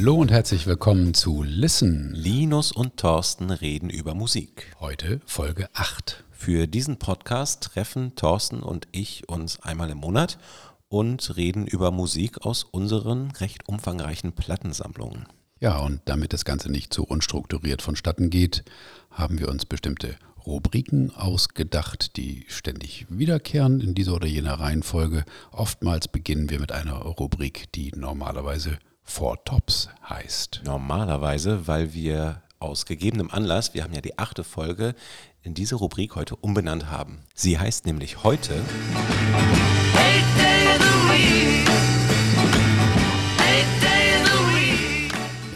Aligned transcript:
Hallo 0.00 0.14
und 0.14 0.30
herzlich 0.30 0.66
willkommen 0.66 1.12
zu 1.12 1.42
Listen. 1.42 2.14
Linus 2.14 2.72
und 2.72 2.96
Thorsten 2.96 3.50
reden 3.50 3.90
über 3.90 4.14
Musik. 4.14 4.74
Heute 4.80 5.20
Folge 5.26 5.68
8. 5.74 6.24
Für 6.30 6.66
diesen 6.66 6.98
Podcast 6.98 7.64
treffen 7.64 8.14
Thorsten 8.14 8.62
und 8.62 8.88
ich 8.92 9.28
uns 9.28 9.60
einmal 9.60 9.90
im 9.90 9.98
Monat 9.98 10.38
und 10.88 11.36
reden 11.36 11.66
über 11.66 11.90
Musik 11.90 12.46
aus 12.46 12.64
unseren 12.64 13.30
recht 13.32 13.68
umfangreichen 13.68 14.32
Plattensammlungen. 14.32 15.26
Ja, 15.60 15.80
und 15.80 16.00
damit 16.06 16.32
das 16.32 16.46
Ganze 16.46 16.72
nicht 16.72 16.94
zu 16.94 17.04
unstrukturiert 17.04 17.82
vonstatten 17.82 18.30
geht, 18.30 18.64
haben 19.10 19.38
wir 19.38 19.50
uns 19.50 19.66
bestimmte 19.66 20.16
Rubriken 20.46 21.14
ausgedacht, 21.14 22.16
die 22.16 22.46
ständig 22.48 23.04
wiederkehren 23.10 23.82
in 23.82 23.94
dieser 23.94 24.14
oder 24.14 24.26
jener 24.26 24.54
Reihenfolge. 24.54 25.26
Oftmals 25.52 26.08
beginnen 26.08 26.48
wir 26.48 26.58
mit 26.58 26.72
einer 26.72 26.94
Rubrik, 26.94 27.70
die 27.74 27.92
normalerweise 27.94 28.78
Four 29.10 29.44
Tops 29.44 29.88
heißt. 30.08 30.60
Normalerweise, 30.64 31.66
weil 31.66 31.94
wir 31.94 32.42
aus 32.60 32.86
gegebenem 32.86 33.28
Anlass, 33.28 33.74
wir 33.74 33.82
haben 33.82 33.92
ja 33.92 34.00
die 34.00 34.16
achte 34.20 34.44
Folge, 34.44 34.94
in 35.42 35.52
diese 35.52 35.74
Rubrik 35.74 36.14
heute 36.14 36.36
umbenannt 36.36 36.92
haben. 36.92 37.24
Sie 37.34 37.58
heißt 37.58 37.86
nämlich 37.86 38.22
heute 38.22 38.62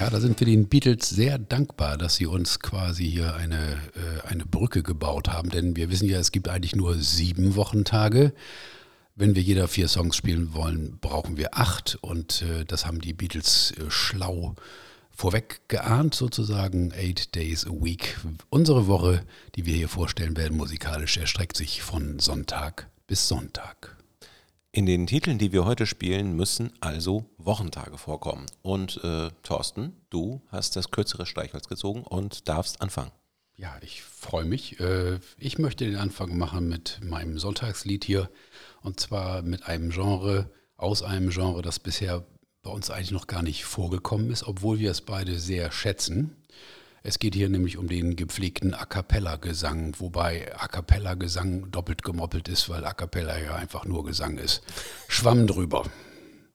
Ja, 0.01 0.11
da 0.11 0.21
sind 0.21 0.41
wir 0.41 0.47
den 0.47 0.69
Beatles 0.69 1.09
sehr 1.09 1.39
dankbar, 1.39 1.97
dass 1.97 2.16
sie 2.16 2.27
uns 2.27 2.59
quasi 2.59 3.09
hier 3.09 3.37
eine, 3.37 3.57
äh, 3.57 4.29
eine 4.29 4.45
Brücke 4.45 4.83
gebaut 4.83 5.29
haben. 5.29 5.51
Denn 5.51 5.77
wir 5.77 5.91
wissen 5.91 6.09
ja, 6.09 6.18
es 6.18 6.33
gibt 6.33 6.49
eigentlich 6.49 6.74
nur 6.74 6.96
sieben 6.96 7.55
Wochentage. 7.55 8.35
Wenn 9.16 9.37
wir 9.37 9.43
jeder 9.43 9.68
vier 9.68 9.87
Songs 9.87 10.16
spielen 10.16 10.54
wollen, 10.54 10.98
brauchen 11.01 11.37
wir 11.37 11.57
acht. 11.57 11.96
Und 12.01 12.43
äh, 12.43 12.65
das 12.65 12.84
haben 12.84 13.01
die 13.01 13.12
Beatles 13.12 13.73
äh, 13.79 13.88
schlau 13.88 14.56
vorweg 15.10 15.60
geahnt, 15.68 16.16
sozusagen. 16.16 16.93
Eight 16.93 17.32
Days 17.37 17.65
a 17.65 17.71
Week. 17.71 18.18
Unsere 18.51 18.88
Woche, 18.88 19.24
die 19.54 19.66
wir 19.66 19.76
hier 19.76 19.88
vorstellen 19.88 20.37
werden, 20.37 20.56
musikalisch, 20.56 21.16
erstreckt 21.16 21.56
sich 21.56 21.80
von 21.80 22.18
Sonntag 22.18 22.90
bis 23.06 23.29
Sonntag. 23.29 23.96
In 24.73 24.87
den 24.87 25.06
Titeln, 25.06 25.38
die 25.38 25.52
wir 25.52 25.65
heute 25.65 25.87
spielen, 25.87 26.34
müssen 26.34 26.73
also 26.80 27.24
Wochentage 27.38 27.96
vorkommen. 27.96 28.46
Und 28.62 29.01
äh, 29.04 29.30
Thorsten, 29.45 29.93
du 30.10 30.43
hast 30.49 30.74
das 30.74 30.90
kürzere 30.90 31.26
Streichholz 31.26 31.68
gezogen 31.68 32.02
und 32.02 32.49
darfst 32.49 32.82
anfangen. 32.82 33.12
Ja, 33.57 33.77
ich 33.83 34.02
freue 34.02 34.45
mich. 34.45 34.80
Äh, 34.80 35.21
ich 35.38 35.59
möchte 35.59 35.85
den 35.85 35.97
Anfang 35.97 36.37
machen 36.37 36.69
mit 36.69 37.01
meinem 37.02 37.38
Sonntagslied 37.38 38.05
hier. 38.05 38.29
Und 38.83 38.99
zwar 38.99 39.43
mit 39.43 39.66
einem 39.66 39.91
Genre, 39.91 40.51
aus 40.77 41.02
einem 41.02 41.30
Genre, 41.30 41.63
das 41.63 41.79
bisher 41.79 42.24
bei 42.63 42.71
uns 42.71 42.91
eigentlich 42.91 43.13
noch 43.13 43.29
gar 43.29 43.43
nicht 43.43 43.65
vorgekommen 43.65 44.30
ist, 44.30 44.43
obwohl 44.45 44.79
wir 44.80 44.91
es 44.91 45.02
beide 45.02 45.38
sehr 45.38 45.71
schätzen. 45.71 46.37
Es 47.05 47.19
geht 47.19 47.35
hier 47.35 47.49
nämlich 47.51 47.77
um 47.77 47.87
den 47.87 48.16
gepflegten 48.16 48.74
A 48.74 48.87
cappella-Gesang, 48.87 49.95
wobei 49.99 50.52
A 50.59 50.66
cappella-Gesang 50.66 51.71
doppelt 51.71 52.02
gemoppelt 52.02 52.49
ist, 52.49 52.68
weil 52.71 52.85
A 52.85 52.95
cappella 52.95 53.39
ja 53.39 53.55
einfach 53.55 53.85
nur 53.85 54.05
Gesang 54.05 54.39
ist. 54.39 54.63
Schwamm 55.07 55.46
drüber. 55.46 55.85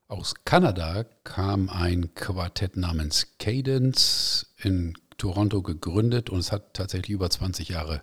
Aus 0.08 0.34
Kanada 0.44 1.06
kam 1.24 1.70
ein 1.70 2.16
Quartett 2.16 2.76
namens 2.78 3.38
Cadence 3.38 4.48
in 4.58 4.98
Toronto 5.20 5.62
gegründet 5.62 6.32
und 6.32 6.40
es 6.40 6.52
hat 6.52 6.74
tatsächlich 6.74 7.12
über 7.12 7.30
20 7.30 7.70
Jahre 7.70 8.02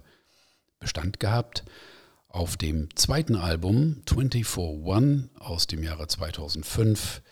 Bestand 0.79 1.19
gehabt. 1.19 1.65
Auf 2.29 2.57
dem 2.57 2.95
zweiten 2.95 3.35
Album 3.35 4.03
24-1 4.07 5.31
aus 5.39 5.67
dem 5.67 5.83
Jahre 5.83 6.07
2005 6.07 7.23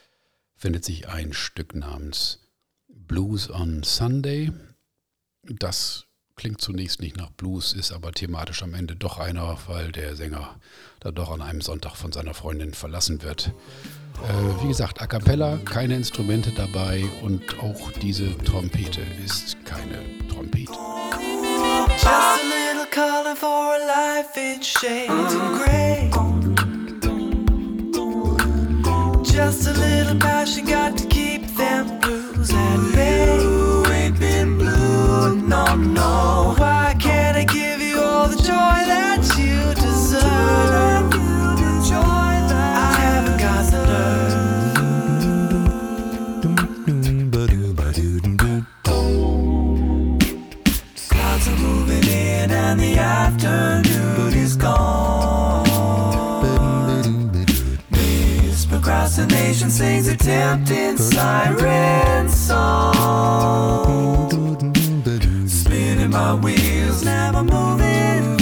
findet 0.56 0.84
sich 0.84 1.08
ein 1.08 1.32
Stück 1.32 1.74
namens 1.74 2.40
Blues 2.88 3.50
on 3.50 3.82
Sunday. 3.82 4.50
Das 5.42 6.06
klingt 6.36 6.60
zunächst 6.60 7.00
nicht 7.00 7.16
nach 7.16 7.30
Blues, 7.30 7.72
ist 7.72 7.92
aber 7.92 8.12
thematisch 8.12 8.62
am 8.62 8.74
Ende 8.74 8.96
doch 8.96 9.18
einer, 9.18 9.56
weil 9.66 9.92
der 9.92 10.16
Sänger 10.16 10.56
da 11.00 11.10
doch 11.10 11.30
an 11.30 11.42
einem 11.42 11.60
Sonntag 11.60 11.96
von 11.96 12.12
seiner 12.12 12.34
Freundin 12.34 12.74
verlassen 12.74 13.22
wird. 13.22 13.52
Äh, 14.22 14.62
wie 14.62 14.68
gesagt, 14.68 15.00
a 15.00 15.06
cappella, 15.06 15.58
keine 15.64 15.96
Instrumente 15.96 16.50
dabei 16.52 17.04
und 17.22 17.58
auch 17.60 17.90
diese 17.92 18.36
Trompete 18.38 19.00
ist 19.24 19.56
keine 19.64 19.98
Trompete. 20.28 20.72
Just 20.72 22.06
a 22.06 22.36
little 22.42 22.86
color 22.90 23.36
for 23.36 23.74
a 23.74 23.78
life 23.86 24.38
in 24.38 24.62
shades. 24.62 25.34
Just 29.32 29.66
a 29.66 29.72
little 29.72 30.16
passion 30.18 30.64
got 30.64 30.96
to 30.96 31.13
no, 35.48 35.74
no. 35.76 36.54
Why 36.56 36.94
can't 36.98 37.36
I 37.36 37.44
give 37.44 37.80
you 37.80 38.00
all 38.00 38.28
the 38.28 38.36
joy 38.36 38.84
that 38.92 39.20
you 39.38 39.74
deserve? 39.74 41.12
I 42.52 42.92
haven't 43.04 43.38
got 43.38 43.70
the 43.70 43.86
nerve. 43.86 44.32
Clouds 51.08 51.48
are 51.48 51.56
moving 51.58 52.04
in 52.04 52.50
and 52.50 52.80
the 52.80 52.96
afternoon 52.98 54.34
is 54.34 54.56
gone. 54.56 55.64
This 57.90 58.64
procrastination 58.66 59.70
sings 59.70 60.08
a 60.08 60.16
tempting 60.16 60.96
siren 60.96 62.28
song 62.28 63.64
my 66.36 66.40
wheels 66.44 67.04
never 67.04 67.42
moving. 67.42 68.38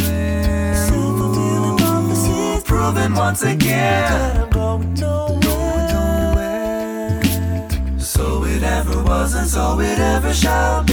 Self-fulfilling 0.74 1.76
prophecies 1.78 2.62
proving 2.64 3.14
once 3.14 3.42
again 3.42 4.04
that 4.10 4.36
I'm 4.38 4.50
going 4.50 4.94
nowhere. 4.94 6.40
So 7.98 8.44
it 8.44 8.62
ever 8.62 9.02
was 9.02 9.34
and 9.34 9.46
so 9.48 9.80
it 9.80 9.98
ever 9.98 10.32
shall 10.32 10.84
be. 10.84 10.92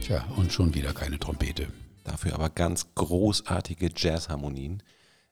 Tja, 0.00 0.24
und 0.36 0.52
schon 0.52 0.74
wieder 0.74 0.92
keine 0.92 1.18
Trompete. 1.18 1.68
Dafür 2.04 2.34
aber 2.34 2.50
ganz 2.50 2.94
großartige 2.94 3.90
Jazzharmonien. 3.96 4.82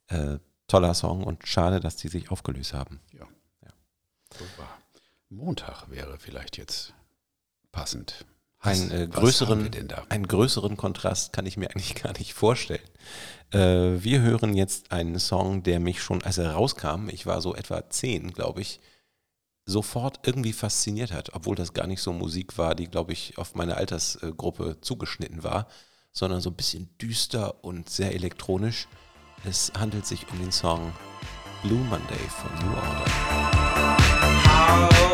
Äh, 0.08 0.38
toller 0.66 0.94
Song 0.94 1.22
und 1.24 1.46
schade, 1.46 1.80
dass 1.80 1.96
die 1.96 2.08
sich 2.08 2.30
aufgelöst 2.30 2.74
haben. 2.74 3.00
Ja. 3.12 3.26
ja. 3.62 3.70
So 4.36 4.44
war. 4.58 4.73
Montag 5.28 5.90
wäre 5.90 6.18
vielleicht 6.18 6.56
jetzt 6.58 6.94
passend. 7.72 8.24
Ein, 8.60 8.90
äh, 8.90 9.06
größeren, 9.06 9.70
einen 10.08 10.26
größeren 10.26 10.76
Kontrast 10.78 11.34
kann 11.34 11.44
ich 11.44 11.56
mir 11.56 11.70
eigentlich 11.70 11.94
gar 12.02 12.16
nicht 12.16 12.32
vorstellen. 12.32 12.88
Äh, 13.52 14.02
wir 14.02 14.22
hören 14.22 14.54
jetzt 14.54 14.90
einen 14.90 15.18
Song, 15.18 15.62
der 15.62 15.80
mich 15.80 16.02
schon, 16.02 16.22
als 16.22 16.38
er 16.38 16.52
rauskam, 16.52 17.08
ich 17.10 17.26
war 17.26 17.42
so 17.42 17.54
etwa 17.54 17.90
zehn, 17.90 18.32
glaube 18.32 18.62
ich, 18.62 18.80
sofort 19.66 20.26
irgendwie 20.26 20.52
fasziniert 20.52 21.12
hat, 21.12 21.34
obwohl 21.34 21.56
das 21.56 21.72
gar 21.72 21.86
nicht 21.86 22.02
so 22.02 22.12
Musik 22.12 22.58
war, 22.58 22.74
die, 22.74 22.86
glaube 22.86 23.12
ich, 23.12 23.38
auf 23.38 23.54
meine 23.54 23.76
Altersgruppe 23.76 24.80
zugeschnitten 24.80 25.42
war, 25.42 25.68
sondern 26.12 26.40
so 26.40 26.50
ein 26.50 26.56
bisschen 26.56 26.96
düster 26.98 27.64
und 27.64 27.90
sehr 27.90 28.14
elektronisch. 28.14 28.88
Es 29.44 29.72
handelt 29.78 30.06
sich 30.06 30.26
um 30.30 30.38
den 30.38 30.52
Song 30.52 30.92
Blue 31.62 31.84
Monday 31.84 32.18
von 32.28 32.66
New 32.66 32.76
Order. 32.76 34.33
How 34.74 35.04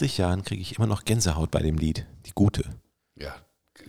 80 0.00 0.16
Jahren 0.16 0.44
kriege 0.44 0.62
ich 0.62 0.78
immer 0.78 0.86
noch 0.86 1.04
Gänsehaut 1.04 1.50
bei 1.50 1.60
dem 1.60 1.76
Lied. 1.76 2.06
Die 2.24 2.32
gute. 2.34 2.64
Ja, 3.16 3.34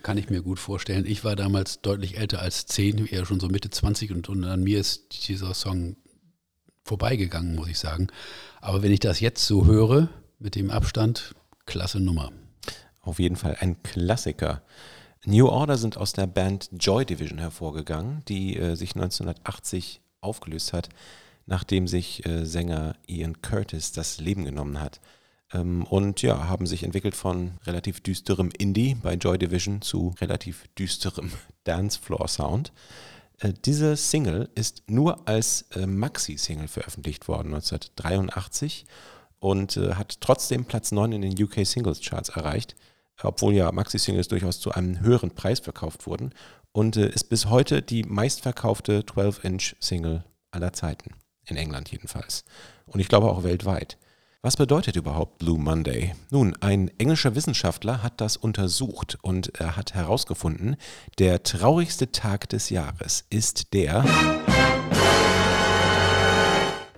kann 0.02 0.18
ich 0.18 0.28
mir 0.28 0.42
gut 0.42 0.58
vorstellen. 0.58 1.06
Ich 1.06 1.24
war 1.24 1.36
damals 1.36 1.80
deutlich 1.80 2.18
älter 2.18 2.40
als 2.40 2.66
10, 2.66 3.06
eher 3.06 3.24
schon 3.24 3.40
so 3.40 3.48
Mitte 3.48 3.70
20 3.70 4.10
und, 4.10 4.28
und 4.28 4.44
an 4.44 4.62
mir 4.62 4.78
ist 4.78 5.26
dieser 5.26 5.54
Song 5.54 5.96
vorbeigegangen, 6.84 7.54
muss 7.54 7.68
ich 7.68 7.78
sagen. 7.78 8.08
Aber 8.60 8.82
wenn 8.82 8.92
ich 8.92 9.00
das 9.00 9.20
jetzt 9.20 9.46
so 9.46 9.64
höre, 9.64 10.10
mit 10.38 10.54
dem 10.54 10.70
Abstand, 10.70 11.34
klasse 11.64 11.98
Nummer. 11.98 12.30
Auf 13.00 13.18
jeden 13.18 13.36
Fall 13.36 13.56
ein 13.60 13.82
Klassiker. 13.82 14.60
New 15.24 15.48
Order 15.48 15.78
sind 15.78 15.96
aus 15.96 16.12
der 16.12 16.26
Band 16.26 16.68
Joy 16.78 17.06
Division 17.06 17.38
hervorgegangen, 17.38 18.22
die 18.28 18.58
äh, 18.58 18.74
sich 18.74 18.96
1980 18.96 20.02
aufgelöst 20.20 20.74
hat, 20.74 20.90
nachdem 21.46 21.88
sich 21.88 22.26
äh, 22.26 22.44
Sänger 22.44 22.96
Ian 23.06 23.40
Curtis 23.40 23.92
das 23.92 24.20
Leben 24.20 24.44
genommen 24.44 24.78
hat. 24.78 25.00
Ähm, 25.52 25.84
und 25.84 26.22
ja, 26.22 26.48
haben 26.48 26.66
sich 26.66 26.82
entwickelt 26.82 27.14
von 27.14 27.52
relativ 27.64 28.00
düsterem 28.00 28.50
Indie 28.56 28.94
bei 28.94 29.14
Joy 29.14 29.38
Division 29.38 29.82
zu 29.82 30.14
relativ 30.20 30.66
düsterem 30.78 31.32
Dancefloor-Sound. 31.64 32.72
Äh, 33.38 33.52
diese 33.64 33.96
Single 33.96 34.48
ist 34.54 34.82
nur 34.88 35.28
als 35.28 35.62
äh, 35.74 35.86
Maxi-Single 35.86 36.68
veröffentlicht 36.68 37.28
worden 37.28 37.54
1983 37.54 38.86
und 39.40 39.76
äh, 39.76 39.94
hat 39.94 40.20
trotzdem 40.20 40.64
Platz 40.64 40.92
9 40.92 41.12
in 41.12 41.22
den 41.22 41.42
UK 41.42 41.66
Singles 41.66 42.00
Charts 42.00 42.30
erreicht, 42.30 42.76
obwohl 43.22 43.54
ja 43.54 43.70
Maxi-Singles 43.72 44.28
durchaus 44.28 44.60
zu 44.60 44.72
einem 44.72 45.00
höheren 45.00 45.34
Preis 45.34 45.60
verkauft 45.60 46.06
wurden 46.06 46.32
und 46.72 46.96
ist 46.96 47.24
bis 47.24 47.46
heute 47.46 47.82
die 47.82 48.02
meistverkaufte 48.02 49.02
12-Inch-Single 49.02 50.24
aller 50.50 50.72
Zeiten 50.72 51.14
in 51.44 51.56
England 51.56 51.90
jedenfalls. 51.90 52.44
Und 52.86 53.00
ich 53.00 53.08
glaube 53.08 53.30
auch 53.30 53.42
weltweit. 53.42 53.98
Was 54.44 54.56
bedeutet 54.56 54.96
überhaupt 54.96 55.38
Blue 55.38 55.56
Monday? 55.56 56.16
Nun, 56.32 56.56
ein 56.60 56.90
englischer 56.98 57.36
Wissenschaftler 57.36 58.02
hat 58.02 58.20
das 58.20 58.36
untersucht 58.36 59.16
und 59.22 59.60
er 59.60 59.76
hat 59.76 59.94
herausgefunden, 59.94 60.74
der 61.20 61.44
traurigste 61.44 62.10
Tag 62.10 62.48
des 62.48 62.68
Jahres 62.68 63.24
ist 63.30 63.72
der 63.72 64.04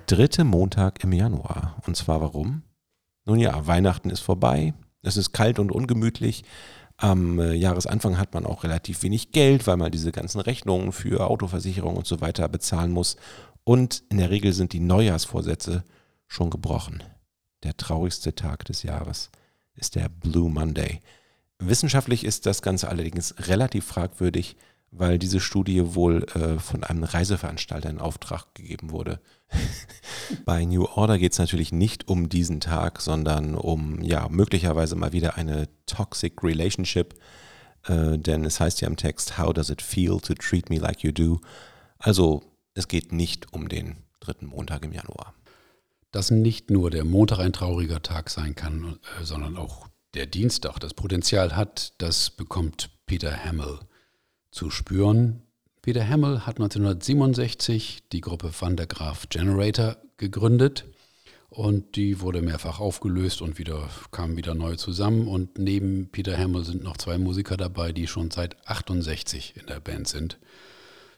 dritte 0.07 0.45
Montag 0.45 1.05
im 1.05 1.13
Januar. 1.13 1.77
Und 1.87 1.99
zwar 1.99 2.23
warum? 2.23 2.63
Nun 3.27 3.39
ja, 3.39 3.67
Weihnachten 3.67 4.09
ist 4.09 4.21
vorbei, 4.21 4.73
es 5.03 5.19
ist 5.19 5.33
kalt 5.35 5.59
und 5.59 5.71
ungemütlich. 5.71 6.45
Am 6.97 7.39
äh, 7.39 7.53
Jahresanfang 7.53 8.17
hat 8.17 8.33
man 8.33 8.47
auch 8.47 8.65
relativ 8.65 9.03
wenig 9.03 9.33
Geld, 9.33 9.67
weil 9.67 9.77
man 9.77 9.93
diese 9.93 10.13
ganzen 10.13 10.41
Rechnungen 10.41 10.93
für 10.93 11.27
Autoversicherung 11.29 11.97
und 11.97 12.07
so 12.07 12.23
weiter 12.23 12.49
bezahlen 12.49 12.91
muss. 12.91 13.17
Und 13.65 14.03
in 14.09 14.17
der 14.17 14.31
Regel 14.31 14.55
sind 14.55 14.73
die 14.73 14.81
Neujahrsvorsätze 14.81 15.85
schon 16.27 16.49
gebrochen. 16.49 17.03
Der 17.65 17.77
traurigste 17.77 18.35
Tag 18.35 18.67
des 18.67 18.83
Jahres 18.83 19.31
ist 19.75 19.97
der 19.97 20.09
Blue 20.09 20.51
Monday. 20.51 21.01
Wissenschaftlich 21.59 22.25
ist 22.25 22.47
das 22.47 22.63
Ganze 22.63 22.89
allerdings 22.89 23.35
relativ 23.49 23.87
fragwürdig, 23.87 24.57
weil 24.91 25.19
diese 25.19 25.41
Studie 25.41 25.95
wohl 25.95 26.25
äh, 26.35 26.59
von 26.59 26.85
einem 26.85 27.05
Reiseveranstalter 27.05 27.91
in 27.91 27.99
Auftrag 27.99 28.55
gegeben 28.55 28.91
wurde. 28.91 29.21
Bei 30.45 30.65
New 30.65 30.85
Order 30.85 31.19
geht 31.19 31.33
es 31.33 31.39
natürlich 31.39 31.73
nicht 31.73 32.07
um 32.07 32.29
diesen 32.29 32.61
Tag, 32.61 33.01
sondern 33.01 33.55
um 33.55 34.03
ja 34.03 34.29
möglicherweise 34.29 34.95
mal 34.95 35.13
wieder 35.13 35.37
eine 35.37 35.69
toxic 35.87 36.45
relationship, 36.45 37.15
äh, 37.87 38.19
denn 38.19 38.45
es 38.45 38.61
heißt 38.61 38.83
ja 38.83 38.89
im 38.89 38.97
Text 38.97 39.39
How 39.39 39.53
does 39.53 39.71
it 39.71 39.83
feel 39.83 40.21
to 40.21 40.35
treat 40.35 40.71
me 40.71 40.79
like 40.79 41.03
you 41.03 41.13
do? 41.13 41.41
Also 41.99 42.43
es 42.75 42.89
geht 42.89 43.11
nicht 43.11 43.53
um 43.53 43.69
den 43.69 43.97
dritten 44.21 44.47
Montag 44.47 44.85
im 44.85 44.93
Januar. 44.93 45.35
Dass 46.15 46.31
nicht 46.31 46.71
nur 46.71 46.91
der 46.91 47.05
Montag 47.05 47.41
ein 47.41 47.53
trauriger 47.53 48.01
Tag 48.01 48.31
sein 48.31 48.55
kann, 48.55 49.01
äh, 49.21 49.25
sondern 49.25 49.57
auch 49.57 49.89
der 50.15 50.27
Dienstag 50.27 50.79
das 50.79 50.95
Potenzial 50.95 51.57
hat, 51.57 51.93
das 51.99 52.31
bekommt 52.31 52.91
Peter 53.05 53.45
Hamill 53.45 53.81
zu 54.53 54.71
spüren. 54.71 55.43
Peter 55.83 56.09
Hamill 56.09 56.43
hat 56.43 56.61
1967 56.61 58.05
die 58.13 58.21
Gruppe 58.21 58.53
Van 58.57 58.77
der 58.77 58.87
Graaf 58.87 59.29
Generator 59.29 59.97
gegründet 60.17 60.85
und 61.49 61.97
die 61.97 62.21
wurde 62.21 62.43
mehrfach 62.43 62.79
aufgelöst 62.79 63.43
und 63.43 63.59
wieder 63.59 63.89
kam 64.13 64.37
wieder 64.37 64.55
neu 64.55 64.77
zusammen 64.77 65.27
und 65.27 65.59
neben 65.59 66.11
Peter 66.13 66.39
Hamill 66.39 66.65
sind 66.65 66.85
noch 66.85 66.97
zwei 66.97 67.19
Musiker 67.19 67.57
dabei, 67.57 67.91
die 67.91 68.07
schon 68.07 68.31
seit 68.31 68.57
68 68.69 69.55
in 69.57 69.67
der 69.67 69.81
Band 69.81 70.07
sind. 70.07 70.39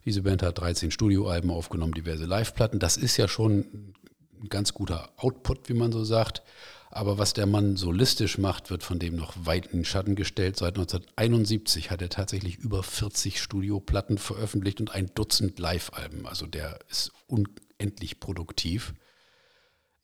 Diese 0.07 0.23
Band 0.23 0.43
hat 0.43 0.59
13 0.59 0.91
Studioalben 0.91 1.51
aufgenommen, 1.51 1.93
diverse 1.93 2.25
Liveplatten. 2.25 2.79
Das 2.79 2.97
ist 2.97 3.19
ja 3.19 3.29
schon 3.29 3.93
ein 4.43 4.49
ganz 4.49 4.75
guter 4.75 5.11
Output, 5.17 5.69
wie 5.69 5.75
man 5.75 5.93
so 5.93 6.05
sagt. 6.05 6.43
Aber 6.91 7.19
was 7.19 7.35
der 7.35 7.47
Mann 7.47 7.77
solistisch 7.77 8.39
macht, 8.39 8.71
wird 8.71 8.83
von 8.83 8.99
dem 8.99 9.17
noch 9.17 9.35
weit 9.45 9.67
in 9.67 9.85
Schatten 9.85 10.15
gestellt. 10.15 10.57
Seit 10.57 10.77
1971 10.77 11.91
hat 11.91 12.01
er 12.01 12.09
tatsächlich 12.09 12.57
über 12.57 12.83
40 12.83 13.41
Studioplatten 13.41 14.19
veröffentlicht 14.19 14.81
und 14.81 14.95
ein 14.95 15.11
Dutzend 15.15 15.59
Live-Alben. 15.59 16.27
Also 16.27 16.47
der 16.47 16.79
ist 16.89 17.13
unendlich 17.27 18.21
produktiv. 18.21 18.95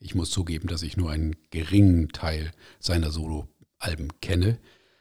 Ich 0.00 0.14
muss 0.14 0.30
zugeben, 0.30 0.68
dass 0.68 0.82
ich 0.82 0.96
nur 0.96 1.10
einen 1.10 1.36
geringen 1.50 2.08
Teil 2.08 2.52
seiner 2.78 3.10
Solo-Alben 3.10 4.08
kenne. 4.20 4.58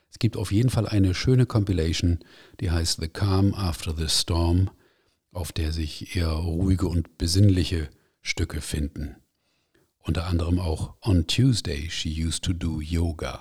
Es 0.09 0.19
gibt 0.19 0.37
auf 0.37 0.51
jeden 0.51 0.69
Fall 0.69 0.87
eine 0.87 1.13
schöne 1.13 1.45
Compilation, 1.45 2.19
die 2.59 2.71
heißt 2.71 3.01
The 3.01 3.07
Calm 3.07 3.53
After 3.53 3.95
the 3.97 4.07
Storm 4.07 4.69
auf 5.31 5.51
der 5.51 5.71
sich 5.71 6.15
eher 6.15 6.29
ruhige 6.29 6.87
und 6.87 7.17
besinnliche 7.17 7.89
Stücke 8.21 8.61
finden. 8.61 9.15
Unter 10.03 10.27
anderem 10.27 10.59
auch 10.59 10.95
On 11.01 11.27
Tuesday 11.27 11.89
she 11.89 12.09
used 12.09 12.43
to 12.43 12.53
do 12.53 12.81
yoga. 12.81 13.39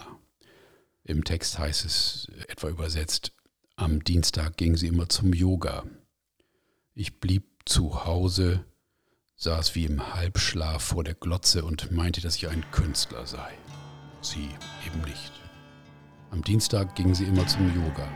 Im 1.04 1.25
Text 1.25 1.58
heißt 1.58 1.85
es 1.85 2.30
etwa 2.49 2.68
übersetzt, 2.68 3.32
am 3.76 4.04
Dienstag 4.04 4.56
ging 4.58 4.76
sie 4.76 4.88
immer 4.88 5.08
zum 5.08 5.32
Yoga. 5.32 5.85
Ich 6.94 7.18
blieb 7.18 7.44
zu 7.64 8.04
Hause, 8.04 8.66
saß 9.37 9.75
wie 9.75 9.87
im 9.87 10.14
Halbschlaf 10.14 10.82
vor 10.82 11.02
der 11.02 11.14
Glotze 11.14 11.64
und 11.64 11.90
meinte, 11.90 12.20
dass 12.20 12.37
ich 12.37 12.49
ein 12.49 12.62
Künstler 12.73 13.26
sei. 13.26 13.54
Sie 14.20 14.50
eben 14.87 15.00
nicht. 15.00 15.32
Am 16.30 16.44
Dienstag 16.44 16.94
ging 16.94 17.14
sie 17.14 17.25
immer 17.25 17.46
zum 17.46 17.75
Yoga 17.75 18.06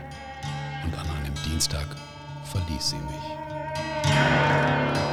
und 0.85 0.93
an 0.93 1.07
einem 1.07 1.33
Dienstag 1.49 1.87
verließ 2.43 2.91
sie 2.91 2.97
mich. 2.97 5.04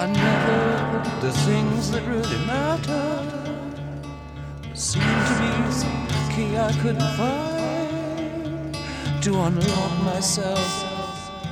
I 0.00 0.06
never 0.06 1.20
the 1.20 1.30
things 1.30 1.90
that 1.90 2.02
really 2.06 2.46
matter 2.46 3.04
seemed 4.72 5.04
to 5.04 5.34
be 5.40 5.50
the 6.08 6.32
key 6.32 6.56
I 6.56 6.72
couldn't 6.80 7.12
find 7.20 8.74
to 9.22 9.30
unlock 9.42 10.02
myself. 10.02 10.70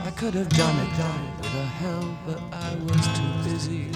I 0.03 0.11
could 0.17 0.33
have 0.33 0.49
done 0.49 0.77
it 0.79 0.97
with 1.37 1.55
a 1.57 1.67
help, 1.83 2.15
but 2.25 2.41
I 2.51 2.75
was 2.87 3.07
too 3.19 3.51
busy 3.51 3.93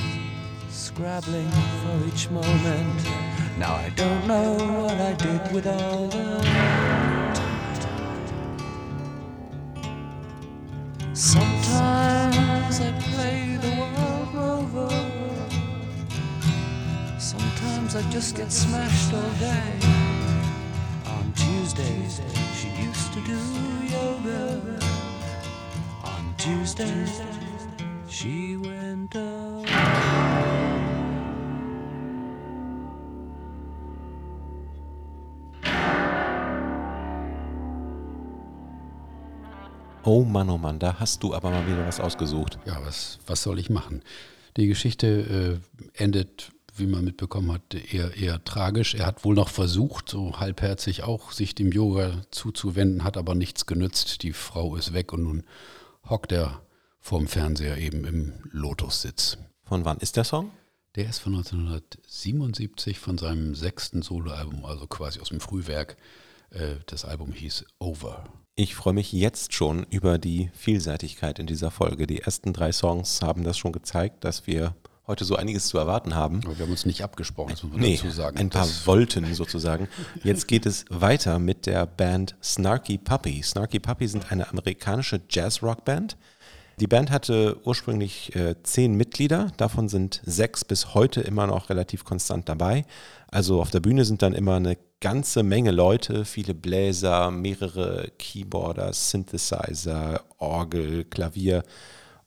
scrabbling 0.68 1.50
for 1.80 2.06
each 2.08 2.28
moment. 2.28 3.08
Now 3.58 3.72
I 3.76 3.88
don't 3.96 4.26
know 4.26 4.52
what 4.82 5.00
I 5.00 5.14
did 5.14 5.50
with 5.50 5.66
all 5.66 6.08
the 6.08 6.42
Sometimes 11.14 12.80
I 12.80 12.92
play 13.00 13.21
Sometimes 17.92 18.06
I 18.06 18.10
just 18.10 18.36
get 18.36 18.50
smashed 18.50 19.12
all 19.12 19.20
day. 19.38 19.72
On 21.04 21.32
Tuesdays, 21.34 22.22
she 22.56 22.68
used 22.82 23.12
to 23.12 23.20
do 23.20 23.38
yoga. 23.86 24.78
On 26.02 26.34
Tuesdays, 26.38 27.20
she 28.08 28.56
went 28.56 29.14
away. 29.14 29.66
Oh 40.04 40.24
Mann, 40.24 40.48
oh 40.48 40.58
Mann, 40.58 40.78
da 40.78 40.98
hast 40.98 41.22
du 41.22 41.34
aber 41.34 41.50
mal 41.50 41.66
wieder 41.66 41.86
was 41.86 42.00
ausgesucht. 42.00 42.58
Ja, 42.64 42.80
was, 42.84 43.18
was 43.26 43.42
soll 43.42 43.58
ich 43.58 43.68
machen? 43.68 44.02
Die 44.56 44.66
Geschichte 44.66 45.60
äh, 45.96 46.02
endet, 46.02 46.52
wie 46.74 46.86
man 46.86 47.04
mitbekommen 47.04 47.52
hat, 47.52 47.74
eher, 47.74 48.16
eher 48.16 48.42
tragisch. 48.44 48.94
Er 48.94 49.06
hat 49.06 49.24
wohl 49.24 49.34
noch 49.34 49.48
versucht, 49.48 50.08
so 50.08 50.38
halbherzig 50.40 51.02
auch, 51.02 51.32
sich 51.32 51.54
dem 51.54 51.70
Yoga 51.70 52.22
zuzuwenden, 52.30 53.04
hat 53.04 53.16
aber 53.16 53.34
nichts 53.34 53.66
genützt. 53.66 54.22
Die 54.22 54.32
Frau 54.32 54.76
ist 54.76 54.92
weg 54.92 55.12
und 55.12 55.22
nun 55.24 55.44
hockt 56.08 56.32
er 56.32 56.62
vorm 56.98 57.26
Fernseher 57.26 57.78
eben 57.78 58.04
im 58.04 58.32
Lotussitz. 58.50 59.38
Von 59.64 59.84
wann 59.84 59.98
ist 59.98 60.16
der 60.16 60.24
Song? 60.24 60.50
Der 60.94 61.08
ist 61.08 61.18
von 61.20 61.34
1977 61.34 62.98
von 62.98 63.16
seinem 63.16 63.54
sechsten 63.54 64.02
Soloalbum, 64.02 64.64
also 64.64 64.86
quasi 64.86 65.20
aus 65.20 65.30
dem 65.30 65.40
Frühwerk. 65.40 65.96
Äh, 66.50 66.76
das 66.86 67.04
Album 67.04 67.32
hieß 67.32 67.64
Over. 67.78 68.24
Ich 68.54 68.74
freue 68.74 68.92
mich 68.92 69.12
jetzt 69.12 69.54
schon 69.54 69.84
über 69.84 70.18
die 70.18 70.50
Vielseitigkeit 70.52 71.38
in 71.38 71.46
dieser 71.46 71.70
Folge. 71.70 72.06
Die 72.06 72.20
ersten 72.20 72.52
drei 72.52 72.70
Songs 72.72 73.22
haben 73.22 73.44
das 73.44 73.56
schon 73.56 73.72
gezeigt, 73.72 74.24
dass 74.24 74.46
wir 74.46 74.76
heute 75.06 75.24
so 75.24 75.36
einiges 75.36 75.66
zu 75.66 75.78
erwarten 75.78 76.14
haben. 76.14 76.40
Aber 76.44 76.58
wir 76.58 76.64
haben 76.64 76.70
uns 76.70 76.86
nicht 76.86 77.02
abgesprochen, 77.02 77.50
das 77.50 77.62
muss 77.62 77.72
man 77.72 77.80
nee, 77.80 77.96
dazu 77.96 78.10
sagen. 78.10 78.38
Ein 78.38 78.50
paar 78.50 78.62
das 78.62 78.86
Wolten 78.86 79.34
sozusagen. 79.34 79.88
Jetzt 80.22 80.48
geht 80.48 80.66
es 80.66 80.84
weiter 80.90 81.38
mit 81.38 81.66
der 81.66 81.86
Band 81.86 82.36
Snarky 82.42 82.98
Puppy. 82.98 83.42
Snarky 83.42 83.80
Puppy 83.80 84.06
sind 84.06 84.30
eine 84.30 84.48
amerikanische 84.48 85.20
Jazz-Rock-Band. 85.28 86.16
Die 86.80 86.86
Band 86.86 87.10
hatte 87.10 87.58
ursprünglich 87.64 88.34
äh, 88.34 88.54
zehn 88.62 88.94
Mitglieder, 88.94 89.52
davon 89.56 89.88
sind 89.88 90.22
sechs 90.24 90.64
bis 90.64 90.94
heute 90.94 91.20
immer 91.20 91.46
noch 91.46 91.68
relativ 91.68 92.04
konstant 92.04 92.48
dabei. 92.48 92.86
Also 93.30 93.60
auf 93.60 93.70
der 93.70 93.80
Bühne 93.80 94.04
sind 94.04 94.22
dann 94.22 94.32
immer 94.32 94.56
eine 94.56 94.78
ganze 95.00 95.42
Menge 95.42 95.70
Leute, 95.70 96.24
viele 96.24 96.54
Bläser, 96.54 97.30
mehrere 97.30 98.10
Keyboarder, 98.18 98.92
Synthesizer, 98.92 100.22
Orgel, 100.38 101.04
Klavier 101.04 101.62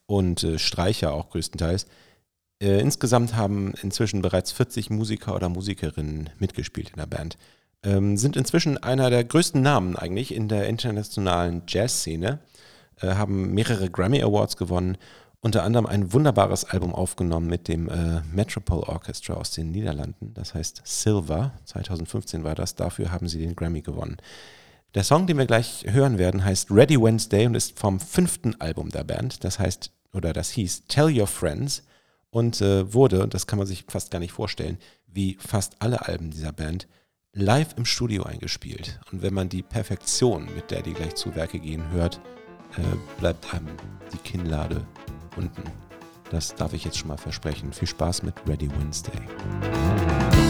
und 0.06 0.44
äh, 0.44 0.58
Streicher 0.58 1.12
auch 1.12 1.30
größtenteils. 1.30 1.86
Äh, 2.60 2.80
insgesamt 2.80 3.34
haben 3.36 3.74
inzwischen 3.82 4.22
bereits 4.22 4.52
40 4.52 4.90
Musiker 4.90 5.34
oder 5.34 5.48
Musikerinnen 5.48 6.30
mitgespielt 6.38 6.90
in 6.90 6.96
der 6.96 7.06
Band. 7.06 7.36
Ähm, 7.82 8.16
sind 8.16 8.36
inzwischen 8.36 8.82
einer 8.82 9.10
der 9.10 9.24
größten 9.24 9.60
Namen 9.60 9.96
eigentlich 9.96 10.34
in 10.34 10.48
der 10.48 10.66
internationalen 10.66 11.62
Jazzszene, 11.68 12.38
äh, 13.00 13.08
haben 13.08 13.52
mehrere 13.52 13.90
Grammy 13.90 14.22
Awards 14.22 14.56
gewonnen, 14.56 14.96
unter 15.40 15.62
anderem 15.62 15.86
ein 15.86 16.12
wunderbares 16.14 16.64
Album 16.64 16.94
aufgenommen 16.94 17.46
mit 17.46 17.68
dem 17.68 17.88
äh, 17.88 18.22
Metropole 18.32 18.88
Orchestra 18.88 19.34
aus 19.34 19.50
den 19.50 19.70
Niederlanden, 19.70 20.32
das 20.32 20.54
heißt 20.54 20.80
Silver, 20.84 21.52
2015 21.66 22.42
war 22.42 22.54
das, 22.54 22.74
dafür 22.74 23.12
haben 23.12 23.28
sie 23.28 23.38
den 23.38 23.54
Grammy 23.54 23.82
gewonnen. 23.82 24.16
Der 24.94 25.04
Song, 25.04 25.26
den 25.26 25.36
wir 25.36 25.46
gleich 25.46 25.84
hören 25.86 26.16
werden, 26.16 26.42
heißt 26.42 26.70
Ready 26.70 27.00
Wednesday 27.00 27.46
und 27.46 27.54
ist 27.54 27.78
vom 27.78 28.00
fünften 28.00 28.58
Album 28.62 28.88
der 28.88 29.04
Band, 29.04 29.44
das 29.44 29.58
heißt, 29.58 29.92
oder 30.14 30.32
das 30.32 30.50
hieß 30.50 30.86
Tell 30.88 31.16
Your 31.16 31.26
Friends 31.26 31.82
und 32.30 32.60
äh, 32.60 32.92
wurde, 32.92 33.26
das 33.28 33.46
kann 33.46 33.58
man 33.58 33.66
sich 33.66 33.84
fast 33.88 34.10
gar 34.10 34.18
nicht 34.18 34.32
vorstellen, 34.32 34.78
wie 35.06 35.38
fast 35.40 35.76
alle 35.80 36.06
Alben 36.06 36.30
dieser 36.30 36.52
Band, 36.52 36.86
live 37.32 37.74
im 37.76 37.84
Studio 37.84 38.24
eingespielt. 38.24 38.98
Und 39.12 39.22
wenn 39.22 39.34
man 39.34 39.48
die 39.48 39.62
Perfektion, 39.62 40.48
mit 40.54 40.70
der 40.70 40.82
die 40.82 40.94
gleich 40.94 41.14
zu 41.14 41.34
Werke 41.34 41.58
gehen, 41.58 41.90
hört, 41.90 42.20
äh, 42.76 43.20
bleibt 43.20 43.52
einem 43.54 43.68
die 44.12 44.18
Kinnlade 44.18 44.86
unten. 45.36 45.62
Das 46.30 46.54
darf 46.54 46.72
ich 46.72 46.84
jetzt 46.84 46.98
schon 46.98 47.08
mal 47.08 47.18
versprechen. 47.18 47.72
Viel 47.72 47.88
Spaß 47.88 48.22
mit 48.22 48.34
Ready 48.48 48.70
Wednesday. 48.70 50.45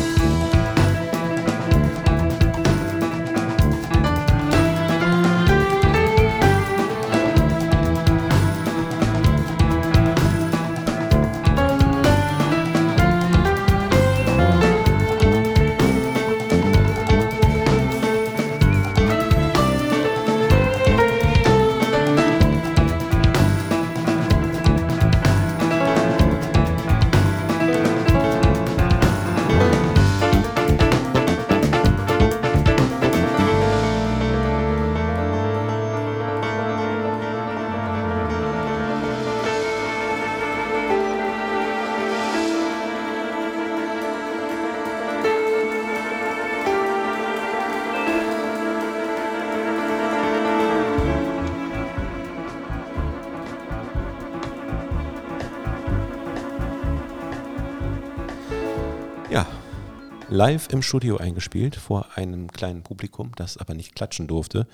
Live 60.36 60.68
im 60.68 60.82
Studio 60.82 61.16
eingespielt 61.16 61.76
vor 61.76 62.16
einem 62.16 62.52
kleinen 62.52 62.82
Publikum, 62.82 63.32
das 63.36 63.56
aber 63.56 63.72
nicht 63.72 63.94
klatschen 63.94 64.26
durfte, 64.26 64.66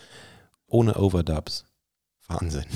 ohne 0.67 0.97
Overdubs. 0.97 1.65
Wahnsinn. 2.27 2.67